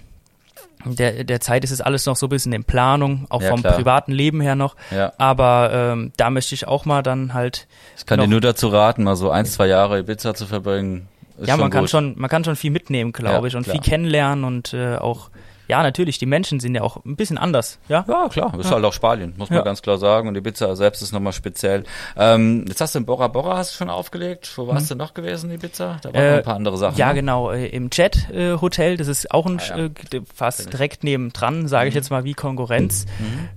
der, 0.85 1.23
der 1.23 1.39
Zeit 1.39 1.63
ist 1.63 1.71
es 1.71 1.79
alles 1.79 2.05
noch 2.05 2.17
so 2.17 2.25
ein 2.25 2.29
bisschen 2.29 2.51
in 2.51 2.65
Planung, 2.65 3.25
auch 3.29 3.41
Ja, 3.41 3.49
vom 3.49 3.61
klar. 3.61 3.73
privaten 3.75 4.11
Leben 4.11 4.41
her 4.41 4.55
noch. 4.55 4.75
Ja, 4.91 5.13
Aber 5.17 5.69
ähm, 5.73 6.11
da 6.17 6.29
möchte 6.29 6.55
ich 6.55 6.67
auch 6.67 6.83
mal 6.85 7.01
dann 7.03 7.33
halt, 7.33 7.67
ich 7.97 8.05
kann 8.05 8.19
dir 8.19 8.27
nur 8.27 8.41
dazu 8.41 8.67
raten, 8.67 9.03
mal 9.03 9.15
so 9.15 9.29
ein, 9.29 9.45
zwei 9.45 9.67
Jahre 9.67 9.99
Ibiza 9.99 10.33
zu 10.33 10.45
verbringen. 10.45 11.07
Ja, 11.41 11.55
man 11.57 11.71
kann 11.71 11.81
gut. 11.83 11.89
schon, 11.89 12.13
man 12.17 12.29
kann 12.29 12.43
schon 12.43 12.55
viel 12.57 12.69
mitnehmen, 12.71 13.11
glaube 13.13 13.33
Ja, 13.41 13.45
ich, 13.45 13.55
und 13.55 13.63
klar. 13.63 13.75
viel 13.75 13.81
kennenlernen 13.81 14.43
und 14.43 14.73
äh, 14.73 14.97
auch, 14.97 15.29
ja, 15.73 15.81
natürlich, 15.81 16.19
die 16.19 16.27
Menschen 16.27 16.59
sind 16.59 16.75
ja 16.75 16.81
auch 16.83 17.03
ein 17.03 17.15
bisschen 17.15 17.39
anders, 17.39 17.79
ja. 17.88 18.05
Ja, 18.07 18.29
klar, 18.29 18.53
ist 18.59 18.69
halt 18.69 18.86
auch 18.86 18.93
Spanien, 18.93 19.33
muss 19.38 19.49
man 19.49 19.57
Ja. 19.57 19.63
ganz 19.65 19.81
klar 19.81 19.97
sagen. 19.97 20.27
Und 20.27 20.36
Ibiza 20.38 20.75
selbst 20.75 21.01
ist 21.01 21.12
nochmal 21.13 21.33
speziell. 21.33 21.83
Ähm, 22.15 22.65
jetzt 22.67 22.79
hast 22.79 22.93
du 22.93 22.99
in 22.99 23.05
Bora 23.07 23.27
Bora 23.27 23.57
hast 23.57 23.71
du 23.73 23.77
schon 23.77 23.89
aufgelegt. 23.89 24.51
Wo 24.55 24.67
warst 24.67 24.91
du 24.91 24.95
noch 24.95 25.15
gewesen, 25.15 25.49
Ibiza? 25.49 25.97
Da 26.03 26.13
waren 26.13 26.13
noch 26.13 26.19
Mhm. 26.21 26.25
Äh, 26.33 26.38
ein 26.38 26.43
paar 26.43 26.55
andere 26.57 26.77
Sachen. 26.77 26.97
Ja, 26.97 27.07
ne? 27.07 27.15
genau, 27.15 27.49
äh, 27.51 27.65
im 27.69 27.89
Jet 27.91 28.29
äh, 28.29 28.55
Hotel, 28.62 28.97
das 28.97 29.07
ist 29.07 29.31
auch 29.31 29.47
ein, 29.47 29.59
Ah, 29.71 29.77
ja. 29.77 29.86
äh, 29.86 29.89
fast 30.36 30.71
direkt 30.71 31.03
nebendran, 31.03 31.67
sage 31.67 31.86
Mhm. 31.86 31.89
ich 31.89 31.95
jetzt 31.95 32.12
mal, 32.12 32.23
wie 32.23 32.33
Konkurrenz. 32.36 33.05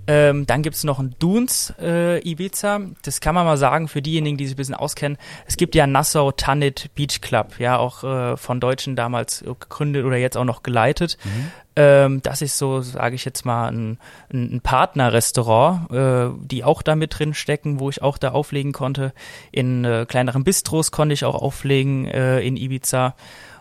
Ähm, 0.06 0.46
dann 0.46 0.62
gibt's 0.62 0.84
noch 0.84 0.98
ein 0.98 1.14
Dunes 1.18 1.74
äh, 1.80 2.18
Ibiza, 2.26 2.80
das 3.02 3.20
kann 3.20 3.34
man 3.34 3.44
mal 3.44 3.58
sagen, 3.58 3.88
für 3.88 4.00
diejenigen, 4.00 4.36
die 4.38 4.46
sich 4.46 4.54
ein 4.54 4.56
bisschen 4.56 4.74
auskennen. 4.74 5.18
Es 5.46 5.56
gibt 5.56 5.74
ja 5.74 5.86
Nassau 5.86 6.32
Tanit 6.32 6.90
Beach 6.94 7.20
Club, 7.20 7.58
ja, 7.58 7.76
auch 7.76 8.04
äh, 8.04 8.36
von 8.36 8.60
Deutschen 8.60 8.96
damals 8.96 9.44
gegründet 9.60 10.04
oder 10.04 10.16
jetzt 10.16 10.36
auch 10.36 10.44
noch 10.44 10.62
geleitet. 10.62 11.18
Mhm. 11.24 11.50
Ähm, 11.76 12.22
das 12.22 12.40
ist 12.40 12.56
so, 12.56 12.80
sage 12.80 13.14
ich 13.14 13.24
jetzt 13.26 13.44
mal, 13.44 13.68
ein, 13.68 13.98
ein 14.32 14.60
Partnerrestaurant, 14.62 15.90
äh, 15.92 16.28
die 16.46 16.64
auch 16.64 16.80
da 16.80 16.96
mit 16.96 17.18
drin 17.18 17.34
stecken, 17.34 17.78
wo 17.78 17.90
ich 17.90 18.02
auch 18.02 18.16
da 18.16 18.30
auflegen 18.30 18.72
konnte. 18.72 19.12
In 19.52 19.84
äh, 19.84 20.06
kleineren 20.08 20.42
Bistros 20.42 20.90
konnte 20.90 21.12
ich 21.12 21.24
auch 21.24 21.34
auflegen 21.34 22.06
äh, 22.06 22.40
in 22.40 22.56
Ibiza 22.56 23.14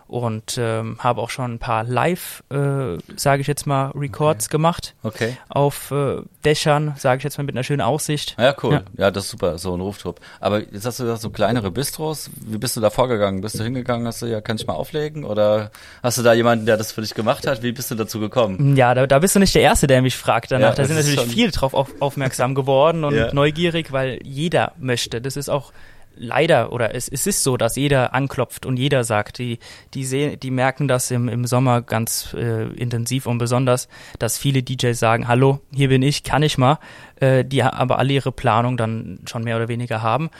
und 0.08 0.56
ähm, 0.58 0.96
habe 1.00 1.20
auch 1.20 1.30
schon 1.30 1.54
ein 1.54 1.58
paar 1.58 1.82
Live, 1.84 2.44
äh, 2.50 2.98
sage 3.16 3.40
ich 3.40 3.46
jetzt 3.46 3.66
mal, 3.66 3.90
Records 3.94 4.48
gemacht 4.48 4.94
Okay. 5.02 5.36
auf 5.48 5.90
äh, 5.90 6.18
Dächern, 6.44 6.94
sage 6.96 7.18
ich 7.18 7.24
jetzt 7.24 7.38
mal 7.38 7.44
mit 7.44 7.54
einer 7.54 7.64
schönen 7.64 7.80
Aussicht. 7.80 8.36
Ja, 8.38 8.54
cool. 8.62 8.72
Ja. 8.74 8.82
Ja. 9.06 9.10
das 9.10 9.24
ist 9.24 9.30
super, 9.32 9.58
so 9.58 9.74
ein 9.74 9.80
Rooftop. 9.80 10.20
Aber 10.40 10.60
jetzt 10.60 10.86
hast 10.86 11.00
du 11.00 11.04
gesagt, 11.04 11.22
so 11.22 11.30
kleinere 11.30 11.70
Bistros. 11.70 12.30
Wie 12.36 12.58
bist 12.58 12.76
du 12.76 12.80
da 12.80 12.90
vorgegangen? 12.90 13.40
Bist 13.40 13.58
du 13.58 13.64
hingegangen, 13.64 14.06
hast 14.06 14.22
du 14.22 14.26
ja, 14.26 14.40
kann 14.40 14.56
ich 14.56 14.66
mal 14.66 14.74
auflegen? 14.74 15.24
Oder 15.24 15.70
hast 16.02 16.18
du 16.18 16.22
da 16.22 16.32
jemanden, 16.34 16.66
der 16.66 16.76
das 16.76 16.92
für 16.92 17.00
dich 17.00 17.14
gemacht 17.14 17.46
hat? 17.46 17.62
Wie 17.62 17.72
bist 17.72 17.90
du 17.90 17.94
dazu 17.96 18.20
gekommen? 18.20 18.76
Ja, 18.76 18.94
da, 18.94 19.06
da 19.06 19.18
bist 19.18 19.34
du 19.34 19.40
nicht 19.40 19.54
der 19.54 19.62
Erste, 19.62 19.86
der 19.88 20.02
mich 20.02 20.16
fragt 20.16 20.52
danach. 20.52 20.70
Ja, 20.70 20.74
da 20.74 20.84
sind 20.84 20.96
natürlich 20.96 21.18
schon- 21.20 21.28
viele 21.30 21.50
drauf 21.50 21.74
auf, 21.74 21.88
aufmerksam 22.00 22.54
geworden 22.54 23.02
und 23.04 23.14
Ja. 23.16 23.34
neugierig, 23.34 23.90
weil 23.92 24.20
jeder 24.22 24.72
möchte. 24.78 25.20
Das 25.20 25.36
ist 25.36 25.48
auch 25.48 25.72
leider 26.16 26.72
oder 26.72 26.94
es, 26.94 27.08
es 27.08 27.26
ist 27.26 27.42
so, 27.42 27.56
dass 27.56 27.76
jeder 27.76 28.14
anklopft 28.14 28.66
und 28.66 28.76
jeder 28.76 29.04
sagt, 29.04 29.38
die 29.38 29.58
die 29.94 30.04
sehen, 30.04 30.40
die 30.40 30.50
merken 30.50 30.88
das 30.88 31.10
im, 31.10 31.28
im 31.28 31.46
Sommer 31.46 31.82
ganz 31.82 32.34
äh, 32.34 32.64
intensiv 32.74 33.26
und 33.26 33.38
besonders, 33.38 33.88
dass 34.18 34.38
viele 34.38 34.62
DJs 34.62 34.98
sagen, 34.98 35.28
hallo, 35.28 35.60
hier 35.72 35.88
bin 35.88 36.02
ich, 36.02 36.22
kann 36.22 36.42
ich 36.42 36.58
mal, 36.58 36.78
äh, 37.20 37.44
die 37.44 37.62
aber 37.62 37.98
alle 37.98 38.12
ihre 38.12 38.32
Planung 38.32 38.76
dann 38.76 39.20
schon 39.26 39.44
mehr 39.44 39.56
oder 39.56 39.68
weniger 39.68 40.02
haben. 40.02 40.30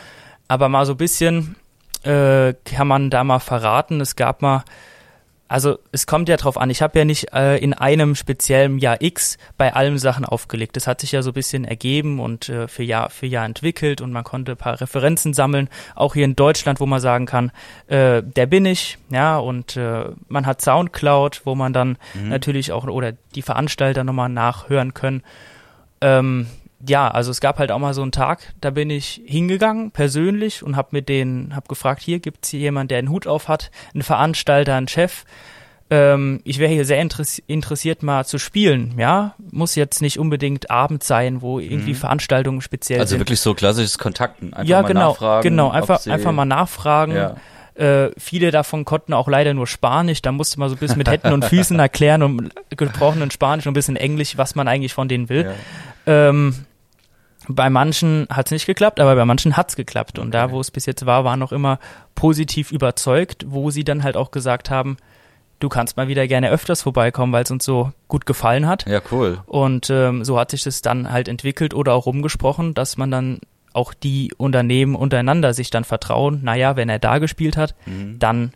Aber 0.48 0.68
mal 0.68 0.86
so 0.86 0.94
ein 0.94 0.98
bisschen 0.98 1.56
äh, 2.02 2.54
kann 2.64 2.88
man 2.88 3.10
da 3.10 3.24
mal 3.24 3.40
verraten. 3.40 4.00
Es 4.00 4.16
gab 4.16 4.42
mal 4.42 4.64
also 5.48 5.78
es 5.92 6.06
kommt 6.06 6.28
ja 6.28 6.36
drauf 6.36 6.58
an. 6.58 6.70
Ich 6.70 6.82
habe 6.82 6.98
ja 6.98 7.04
nicht 7.04 7.32
äh, 7.32 7.56
in 7.58 7.72
einem 7.72 8.14
speziellen 8.14 8.78
Jahr 8.78 9.00
X 9.00 9.38
bei 9.56 9.74
allen 9.74 9.98
Sachen 9.98 10.24
aufgelegt. 10.24 10.76
Das 10.76 10.86
hat 10.86 11.00
sich 11.00 11.12
ja 11.12 11.22
so 11.22 11.30
ein 11.30 11.34
bisschen 11.34 11.64
ergeben 11.64 12.18
und 12.20 12.48
äh, 12.48 12.68
für 12.68 12.82
Jahr 12.82 13.10
für 13.10 13.26
Jahr 13.26 13.44
entwickelt 13.44 14.00
und 14.00 14.12
man 14.12 14.24
konnte 14.24 14.52
ein 14.52 14.56
paar 14.56 14.80
Referenzen 14.80 15.34
sammeln. 15.34 15.68
Auch 15.94 16.14
hier 16.14 16.24
in 16.24 16.36
Deutschland, 16.36 16.80
wo 16.80 16.86
man 16.86 17.00
sagen 17.00 17.26
kann, 17.26 17.52
äh, 17.86 18.22
der 18.22 18.46
bin 18.46 18.64
ich, 18.66 18.98
ja. 19.10 19.38
Und 19.38 19.76
äh, 19.76 20.06
man 20.28 20.46
hat 20.46 20.60
Soundcloud, 20.60 21.42
wo 21.44 21.54
man 21.54 21.72
dann 21.72 21.98
natürlich 22.24 22.72
auch 22.72 22.86
oder 22.86 23.12
die 23.34 23.42
Veranstalter 23.42 24.04
nochmal 24.04 24.28
nachhören 24.28 24.94
können. 24.94 25.22
Ähm, 26.00 26.46
ja, 26.86 27.08
also 27.08 27.30
es 27.30 27.40
gab 27.40 27.58
halt 27.58 27.70
auch 27.72 27.78
mal 27.78 27.94
so 27.94 28.02
einen 28.02 28.12
Tag, 28.12 28.52
da 28.60 28.70
bin 28.70 28.90
ich 28.90 29.20
hingegangen 29.26 29.90
persönlich 29.90 30.62
und 30.62 30.76
habe 30.76 30.88
mit 30.92 31.08
denen, 31.08 31.54
habe 31.56 31.66
gefragt, 31.68 32.02
hier 32.02 32.18
gibt's 32.20 32.50
hier 32.50 32.60
jemand, 32.60 32.90
der 32.90 32.98
einen 32.98 33.10
Hut 33.10 33.26
auf 33.26 33.48
hat, 33.48 33.70
einen 33.94 34.02
Veranstalter, 34.02 34.74
einen 34.74 34.88
Chef. 34.88 35.24
Ähm, 35.88 36.40
ich 36.44 36.58
wäre 36.58 36.72
hier 36.72 36.84
sehr 36.84 37.00
interess 37.00 37.38
interessiert, 37.46 38.02
mal 38.02 38.24
zu 38.26 38.38
spielen. 38.38 38.94
Ja, 38.98 39.34
muss 39.52 39.76
jetzt 39.76 40.02
nicht 40.02 40.18
unbedingt 40.18 40.68
Abend 40.70 41.04
sein, 41.04 41.42
wo 41.42 41.60
irgendwie 41.60 41.90
Mhm. 41.92 41.96
Veranstaltungen 41.96 42.60
speziell 42.60 42.98
Also 42.98 43.10
sind. 43.10 43.20
wirklich 43.20 43.40
so 43.40 43.54
klassisches 43.54 43.96
Kontakten. 43.98 44.52
Einfach 44.52 44.68
ja, 44.68 44.82
mal 44.82 44.88
genau, 44.88 45.08
nachfragen. 45.10 45.42
genau, 45.48 45.70
einfach, 45.70 46.04
einfach 46.06 46.32
mal 46.32 46.44
nachfragen. 46.44 47.14
Ja. 47.14 47.36
Äh, 47.76 48.10
viele 48.18 48.50
davon 48.50 48.84
konnten 48.84 49.12
auch 49.12 49.28
leider 49.28 49.54
nur 49.54 49.66
Spanisch. 49.68 50.22
Da 50.22 50.32
musste 50.32 50.58
man 50.58 50.70
so 50.70 50.74
ein 50.74 50.78
bisschen 50.78 50.98
mit 50.98 51.08
Händen 51.08 51.32
und 51.32 51.44
Füßen 51.44 51.78
erklären 51.78 52.22
und 52.24 52.50
gesprochenen 52.76 53.30
Spanisch 53.30 53.66
und 53.66 53.72
ein 53.72 53.74
bisschen 53.74 53.96
Englisch, 53.96 54.36
was 54.36 54.54
man 54.56 54.66
eigentlich 54.66 54.92
von 54.94 55.08
denen 55.08 55.28
will. 55.28 55.54
Ja. 56.06 56.28
Ähm, 56.30 56.64
bei 57.48 57.70
manchen 57.70 58.26
hat 58.30 58.46
es 58.46 58.52
nicht 58.52 58.66
geklappt, 58.66 59.00
aber 59.00 59.14
bei 59.14 59.24
manchen 59.24 59.56
hat 59.56 59.70
es 59.70 59.76
geklappt. 59.76 60.18
Und 60.18 60.32
da, 60.32 60.50
wo 60.50 60.60
es 60.60 60.70
bis 60.70 60.86
jetzt 60.86 61.06
war, 61.06 61.24
waren 61.24 61.38
noch 61.38 61.52
immer 61.52 61.78
positiv 62.14 62.72
überzeugt, 62.72 63.44
wo 63.48 63.70
sie 63.70 63.84
dann 63.84 64.02
halt 64.02 64.16
auch 64.16 64.30
gesagt 64.30 64.70
haben, 64.70 64.96
du 65.60 65.68
kannst 65.68 65.96
mal 65.96 66.08
wieder 66.08 66.26
gerne 66.26 66.50
öfters 66.50 66.82
vorbeikommen, 66.82 67.32
weil 67.32 67.44
es 67.44 67.50
uns 67.50 67.64
so 67.64 67.92
gut 68.08 68.26
gefallen 68.26 68.66
hat. 68.66 68.86
ja, 68.86 69.00
cool. 69.10 69.38
Und 69.46 69.90
ähm, 69.90 70.24
so 70.24 70.38
hat 70.38 70.50
sich 70.50 70.62
das 70.62 70.82
dann 70.82 71.10
halt 71.10 71.28
entwickelt 71.28 71.74
oder 71.74 71.94
auch 71.94 72.06
rumgesprochen, 72.06 72.74
dass 72.74 72.96
man 72.96 73.10
dann 73.10 73.40
auch 73.72 73.92
die 73.92 74.32
Unternehmen 74.36 74.94
untereinander 74.94 75.52
sich 75.52 75.70
dann 75.70 75.84
vertrauen, 75.84 76.40
naja, 76.42 76.76
wenn 76.76 76.88
er 76.88 76.98
da 76.98 77.18
gespielt 77.18 77.58
hat, 77.58 77.74
dann 78.18 78.52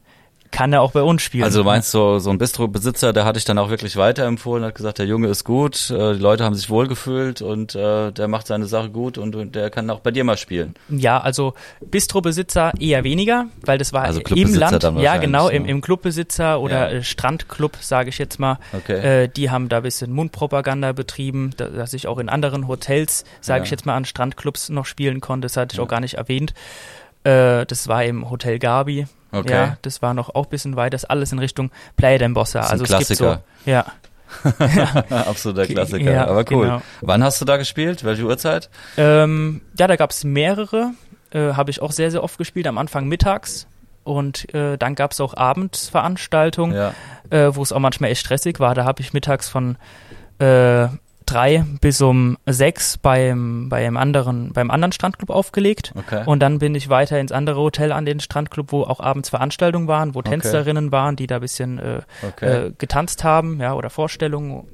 kann 0.51 0.73
er 0.73 0.83
auch 0.83 0.93
bei 0.93 1.03
uns 1.03 1.23
spielen. 1.23 1.45
Also 1.45 1.61
du 1.61 1.65
meinst 1.65 1.91
so, 1.91 2.19
so 2.19 2.31
ein 2.31 2.39
Bistro-Besitzer, 2.39 3.13
der 3.13 3.25
hatte 3.25 3.39
ich 3.39 3.45
dann 3.45 3.57
auch 3.59 3.71
wirklich 3.71 3.97
weiterempfohlen, 3.97 4.65
hat 4.65 4.75
gesagt, 4.75 4.99
der 4.99 5.07
Junge 5.07 5.29
ist 5.29 5.45
gut, 5.45 5.91
äh, 5.91 6.15
die 6.15 6.19
Leute 6.21 6.45
haben 6.45 6.55
sich 6.55 6.69
wohlgefühlt 6.71 7.41
und 7.41 7.75
äh, 7.75 8.11
der 8.11 8.27
macht 8.29 8.47
seine 8.49 8.67
Sache 8.67 8.91
gut 8.91 9.17
und, 9.17 9.37
und 9.37 9.55
der 9.55 9.71
kann 9.71 9.89
auch 9.91 10.01
bei 10.01 10.11
dir 10.11 10.25
mal 10.25 10.37
spielen. 10.37 10.75
Ja, 10.89 11.21
also 11.21 11.55
Bistrobesitzer 11.81 12.73
eher 12.81 13.05
weniger, 13.05 13.47
weil 13.65 13.79
das 13.79 13.93
war 13.93 14.03
Also 14.03 14.21
im 14.21 14.55
Land. 14.55 14.83
Ja, 14.99 15.19
genau, 15.19 15.49
im, 15.49 15.65
ja. 15.65 15.71
im 15.71 15.81
Clubbesitzer 15.81 16.61
oder 16.61 16.91
Ja. 16.93 16.99
äh, 16.99 17.03
Strandclub, 17.03 17.77
sage 17.81 18.09
ich 18.09 18.19
jetzt 18.19 18.39
mal. 18.41 18.59
Okay. 18.73 19.25
Äh, 19.25 19.29
die 19.29 19.51
haben 19.51 19.69
da 19.69 19.79
ein 19.79 19.83
bisschen 19.85 20.13
Mundpropaganda 20.13 20.93
betrieben, 20.93 21.51
da, 21.57 21.67
dass 21.69 21.93
ich 21.93 22.07
auch 22.09 22.19
in 22.19 22.29
anderen 22.29 22.67
Hotels, 22.67 23.25
sage 23.41 23.61
Ja. 23.61 23.65
ich 23.65 23.71
jetzt 23.71 23.87
mal, 23.87 23.95
an 23.97 24.05
Strandclubs 24.05 24.69
noch 24.71 24.87
spielen 24.87 25.21
konnte. 25.21 25.47
Das 25.47 25.57
hatte 25.57 25.75
ich 25.75 25.81
auch 25.81 25.89
gar 25.89 26.01
nicht 26.01 26.15
erwähnt. 26.15 26.55
Äh, 27.25 27.67
das 27.67 27.87
war 27.87 28.03
im 28.05 28.31
Hotel 28.31 28.59
Gabi. 28.59 29.07
Okay. 29.33 29.53
Ja, 29.53 29.77
das 29.83 30.03
war 30.03 30.15
noch 30.15 30.35
auch 30.35 30.45
ein 30.47 30.51
bisschen 30.51 30.77
weiter. 30.77 30.91
Das 30.91 31.05
alles 31.05 31.33
in 31.33 31.39
Richtung 31.39 31.71
Playa 31.97 32.19
d'Embossa. 32.19 32.61
ist 32.61 32.67
ein 32.67 32.81
Also 32.81 32.85
es 32.85 32.91
gibt 32.91 33.19
so, 33.19 33.25
Klassiker. 33.25 33.43
ja, 33.67 33.85
Absoluter 35.11 35.67
Klassiker. 35.67 36.13
Ja, 36.13 36.27
Aber 36.27 36.45
cool. 36.51 36.67
genau. 36.67 36.83
Wann 37.01 37.23
hast 37.25 37.41
du 37.41 37.45
da 37.45 37.57
gespielt? 37.57 38.05
Welche 38.05 38.25
Uhrzeit? 38.25 38.71
Ähm, 38.97 39.61
ja, 39.79 39.87
da 39.87 39.97
gab 39.97 40.11
es 40.11 40.25
mehrere. 40.25 40.93
Äh, 41.31 41.53
Habe 41.55 41.71
ich 41.71 41.83
auch 41.83 41.93
sehr, 41.93 42.11
sehr 42.11 42.23
oft 42.23 42.39
gespielt. 42.39 42.67
Am 42.67 42.79
Anfang 42.79 43.07
mittags. 43.09 43.67
Und 44.05 44.53
äh, 44.55 44.77
dann 44.79 44.95
gab 44.95 45.13
es 45.13 45.21
auch 45.21 45.35
Abendsveranstaltungen, 45.35 46.75
Ja. 46.77 46.95
äh, 47.31 47.55
wo 47.55 47.63
es 47.63 47.73
auch 47.73 47.79
manchmal 47.81 48.11
echt 48.11 48.21
stressig 48.21 48.59
war. 48.61 48.75
Da 48.75 48.85
habe 48.85 49.01
ich 49.03 49.13
mittags 49.13 49.49
von 49.49 49.77
äh, 50.39 50.89
drei 51.31 51.65
bis 51.81 52.01
um 52.01 52.37
sechs 52.47 52.99
beim, 52.99 53.69
beim, 53.69 53.97
anderen, 53.97 54.53
beim 54.53 54.71
anderen 54.71 54.93
Strandclub 54.93 55.31
aufgelegt. 55.31 55.93
Okay. 55.97 56.23
Und 56.27 56.41
dann 56.41 56.59
bin 56.59 56.75
ich 56.75 56.89
weiter 56.89 57.19
ins 57.21 57.33
andere 57.33 57.61
Hotel 57.61 57.93
an 57.93 58.05
den 58.05 58.21
Strandclub, 58.21 58.73
wo 58.73 58.83
auch 58.83 59.01
abends 59.01 59.31
Veranstaltungen 59.31 59.89
waren, 59.89 60.15
wo 60.15 60.23
Tänzerinnen 60.23 60.93
waren, 60.93 61.17
die 61.17 61.27
da 61.27 61.37
ein 61.37 61.41
bisschen 61.41 61.79
äh, 61.79 62.01
okay. 62.27 62.67
äh, 62.67 62.73
getanzt 62.77 63.25
haben, 63.25 63.61
ja, 63.61 63.75
oder 63.75 63.91
Vorstellungen 63.91 64.67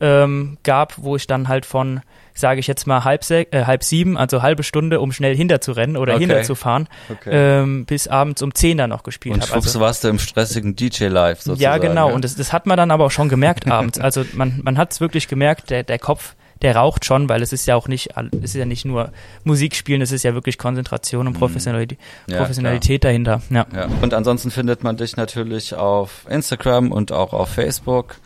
ähm, 0.00 0.58
gab, 0.62 0.94
wo 0.96 1.16
ich 1.16 1.26
dann 1.26 1.48
halt 1.48 1.66
von, 1.66 2.00
sage 2.34 2.60
ich 2.60 2.66
jetzt 2.66 2.86
mal, 2.86 3.04
halb, 3.04 3.28
äh, 3.30 3.46
halb 3.64 3.84
sieben, 3.84 4.16
also 4.16 4.42
halbe 4.42 4.62
Stunde, 4.62 5.00
um 5.00 5.12
schnell 5.12 5.36
hinterzurennen 5.36 5.96
oder 5.96 6.14
Okay. 6.14 6.20
hinterzufahren, 6.26 6.88
okay. 7.10 7.30
ähm, 7.32 7.84
bis 7.84 8.08
abends 8.08 8.40
um 8.42 8.54
zehn 8.54 8.78
dann 8.78 8.90
noch 8.90 9.02
gespielt 9.02 9.34
und 9.34 9.40
habe. 9.42 9.52
schwupps 9.52 9.66
Also, 9.68 9.80
warst 9.80 10.04
du 10.04 10.08
im 10.08 10.18
stressigen 10.18 10.74
DJ-Live 10.76 11.40
sozusagen. 11.42 11.60
ja, 11.60 11.78
genau. 11.78 12.08
Ja? 12.08 12.14
Und 12.14 12.24
das, 12.24 12.34
das 12.34 12.52
hat 12.52 12.66
man 12.66 12.76
dann 12.76 12.90
aber 12.90 13.04
auch 13.06 13.10
schon 13.10 13.28
gemerkt 13.28 13.66
abends. 13.70 13.98
Also 14.10 14.24
man, 14.32 14.60
man 14.62 14.78
hat 14.78 14.92
es 14.92 15.00
wirklich 15.00 15.28
gemerkt, 15.28 15.70
der, 15.70 15.82
der 15.82 15.98
Kopf, 15.98 16.34
der 16.62 16.76
raucht 16.76 17.04
schon, 17.04 17.28
weil 17.28 17.42
es 17.42 17.52
ist 17.52 17.66
ja 17.66 17.74
auch 17.74 17.88
nicht, 17.88 18.10
es 18.16 18.50
ist 18.50 18.54
ja 18.54 18.64
nicht 18.66 18.84
nur 18.84 19.12
Musik 19.44 19.74
spielen, 19.74 20.02
es 20.02 20.12
ist 20.12 20.24
ja 20.24 20.34
wirklich 20.34 20.58
Konzentration 20.58 21.26
und 21.26 21.32
Professionalität, 21.34 21.98
Mhm. 22.26 22.32
Ja, 22.32 22.38
Professionalität 22.40 23.04
dahinter. 23.04 23.40
Ja. 23.50 23.66
Ja. 23.74 23.88
Und 24.02 24.12
ansonsten 24.14 24.50
findet 24.50 24.82
man 24.82 24.96
dich 24.96 25.16
natürlich 25.16 25.74
auf 25.74 26.26
Instagram 26.28 26.92
und 26.92 27.12
auch 27.12 27.32
auf 27.32 27.48
Facebook. 27.50 28.16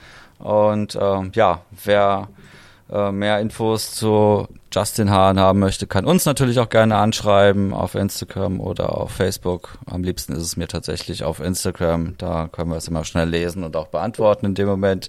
Und 0.44 0.98
ähm, 1.00 1.32
ja, 1.34 1.62
wer 1.84 2.28
äh, 2.92 3.10
mehr 3.10 3.40
Infos 3.40 3.92
zu 3.92 4.46
Justin 4.70 5.10
Hahn 5.10 5.40
haben 5.40 5.58
möchte, 5.58 5.86
kann 5.86 6.04
uns 6.04 6.26
natürlich 6.26 6.58
auch 6.58 6.68
gerne 6.68 6.96
anschreiben 6.96 7.72
auf 7.72 7.94
Instagram 7.94 8.60
oder 8.60 8.98
auf 8.98 9.10
Facebook. 9.10 9.78
Am 9.86 10.02
liebsten 10.02 10.34
ist 10.34 10.42
es 10.42 10.58
mir 10.58 10.68
tatsächlich 10.68 11.24
auf 11.24 11.40
Instagram. 11.40 12.16
Da 12.18 12.48
können 12.52 12.68
wir 12.68 12.76
es 12.76 12.88
immer 12.88 13.04
schnell 13.04 13.26
lesen 13.26 13.64
und 13.64 13.74
auch 13.74 13.86
beantworten 13.86 14.44
in 14.44 14.54
dem 14.54 14.68
Moment. 14.68 15.08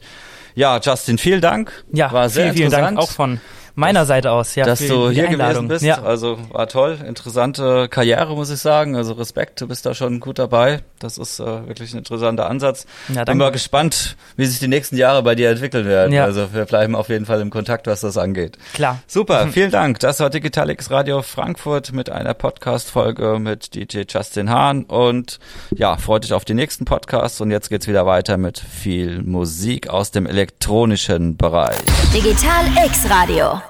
Ja, 0.53 0.79
Justin, 0.81 1.17
vielen 1.17 1.41
Dank. 1.41 1.83
Ja, 1.91 2.13
War 2.13 2.29
sehr 2.29 2.53
vielen, 2.53 2.69
vielen 2.69 2.71
Dank 2.71 2.97
auch 2.97 3.11
von 3.11 3.41
meiner 3.75 4.05
Seite 4.05 4.31
aus. 4.31 4.55
Ja, 4.55 4.65
dass 4.65 4.81
für 4.81 4.87
du 4.87 5.09
die 5.09 5.15
hier 5.15 5.29
Einladung. 5.29 5.67
gewesen 5.67 5.67
bist. 5.67 5.83
Ja. 5.85 6.01
Also 6.01 6.37
war 6.51 6.67
toll, 6.67 6.97
interessante 7.05 7.87
Karriere, 7.89 8.33
muss 8.35 8.49
ich 8.49 8.59
sagen. 8.59 8.95
Also 8.95 9.13
Respekt, 9.13 9.61
du 9.61 9.67
bist 9.67 9.85
da 9.85 9.93
schon 9.93 10.19
gut 10.19 10.39
dabei. 10.39 10.81
Das 10.99 11.17
ist 11.17 11.39
äh, 11.39 11.67
wirklich 11.67 11.93
ein 11.93 11.99
interessanter 11.99 12.49
Ansatz. 12.49 12.85
Ja, 13.09 13.15
Bin 13.15 13.25
danke. 13.25 13.43
mal 13.43 13.51
gespannt, 13.51 14.15
wie 14.37 14.45
sich 14.45 14.59
die 14.59 14.67
nächsten 14.67 14.97
Jahre 14.97 15.21
bei 15.23 15.35
dir 15.35 15.49
entwickeln 15.49 15.85
werden. 15.85 16.13
Ja. 16.13 16.23
Also 16.23 16.53
wir 16.53 16.65
bleiben 16.65 16.95
auf 16.95 17.09
jeden 17.09 17.25
Fall 17.25 17.41
im 17.41 17.49
Kontakt, 17.49 17.87
was 17.87 18.01
das 18.01 18.17
angeht. 18.17 18.57
Klar. 18.73 18.93
Mhm. 18.95 18.99
Super, 19.07 19.47
vielen 19.49 19.71
Dank. 19.71 19.99
Das 19.99 20.19
war 20.19 20.29
Digital 20.29 20.69
X 20.69 20.89
Radio 20.89 21.21
Frankfurt 21.21 21.91
mit 21.93 22.09
einer 22.09 22.33
Podcast-Folge 22.33 23.37
mit 23.39 23.75
DJ 23.75 24.03
Justin 24.07 24.49
Hahn. 24.49 24.83
Und 24.85 25.39
ja, 25.75 25.97
freut 25.97 26.23
dich 26.23 26.33
auf 26.33 26.45
die 26.45 26.53
nächsten 26.53 26.85
Podcasts. 26.85 27.41
Und 27.41 27.51
jetzt 27.51 27.69
geht's 27.69 27.87
wieder 27.87 28.05
weiter 28.05 28.37
mit 28.37 28.59
viel 28.59 29.21
Musik 29.21 29.89
aus 29.89 30.11
dem 30.11 30.25
elektronischen 30.25 31.37
Bereich. 31.37 31.77
Digital 32.13 32.65
X 32.85 33.09
Radio. 33.09 33.61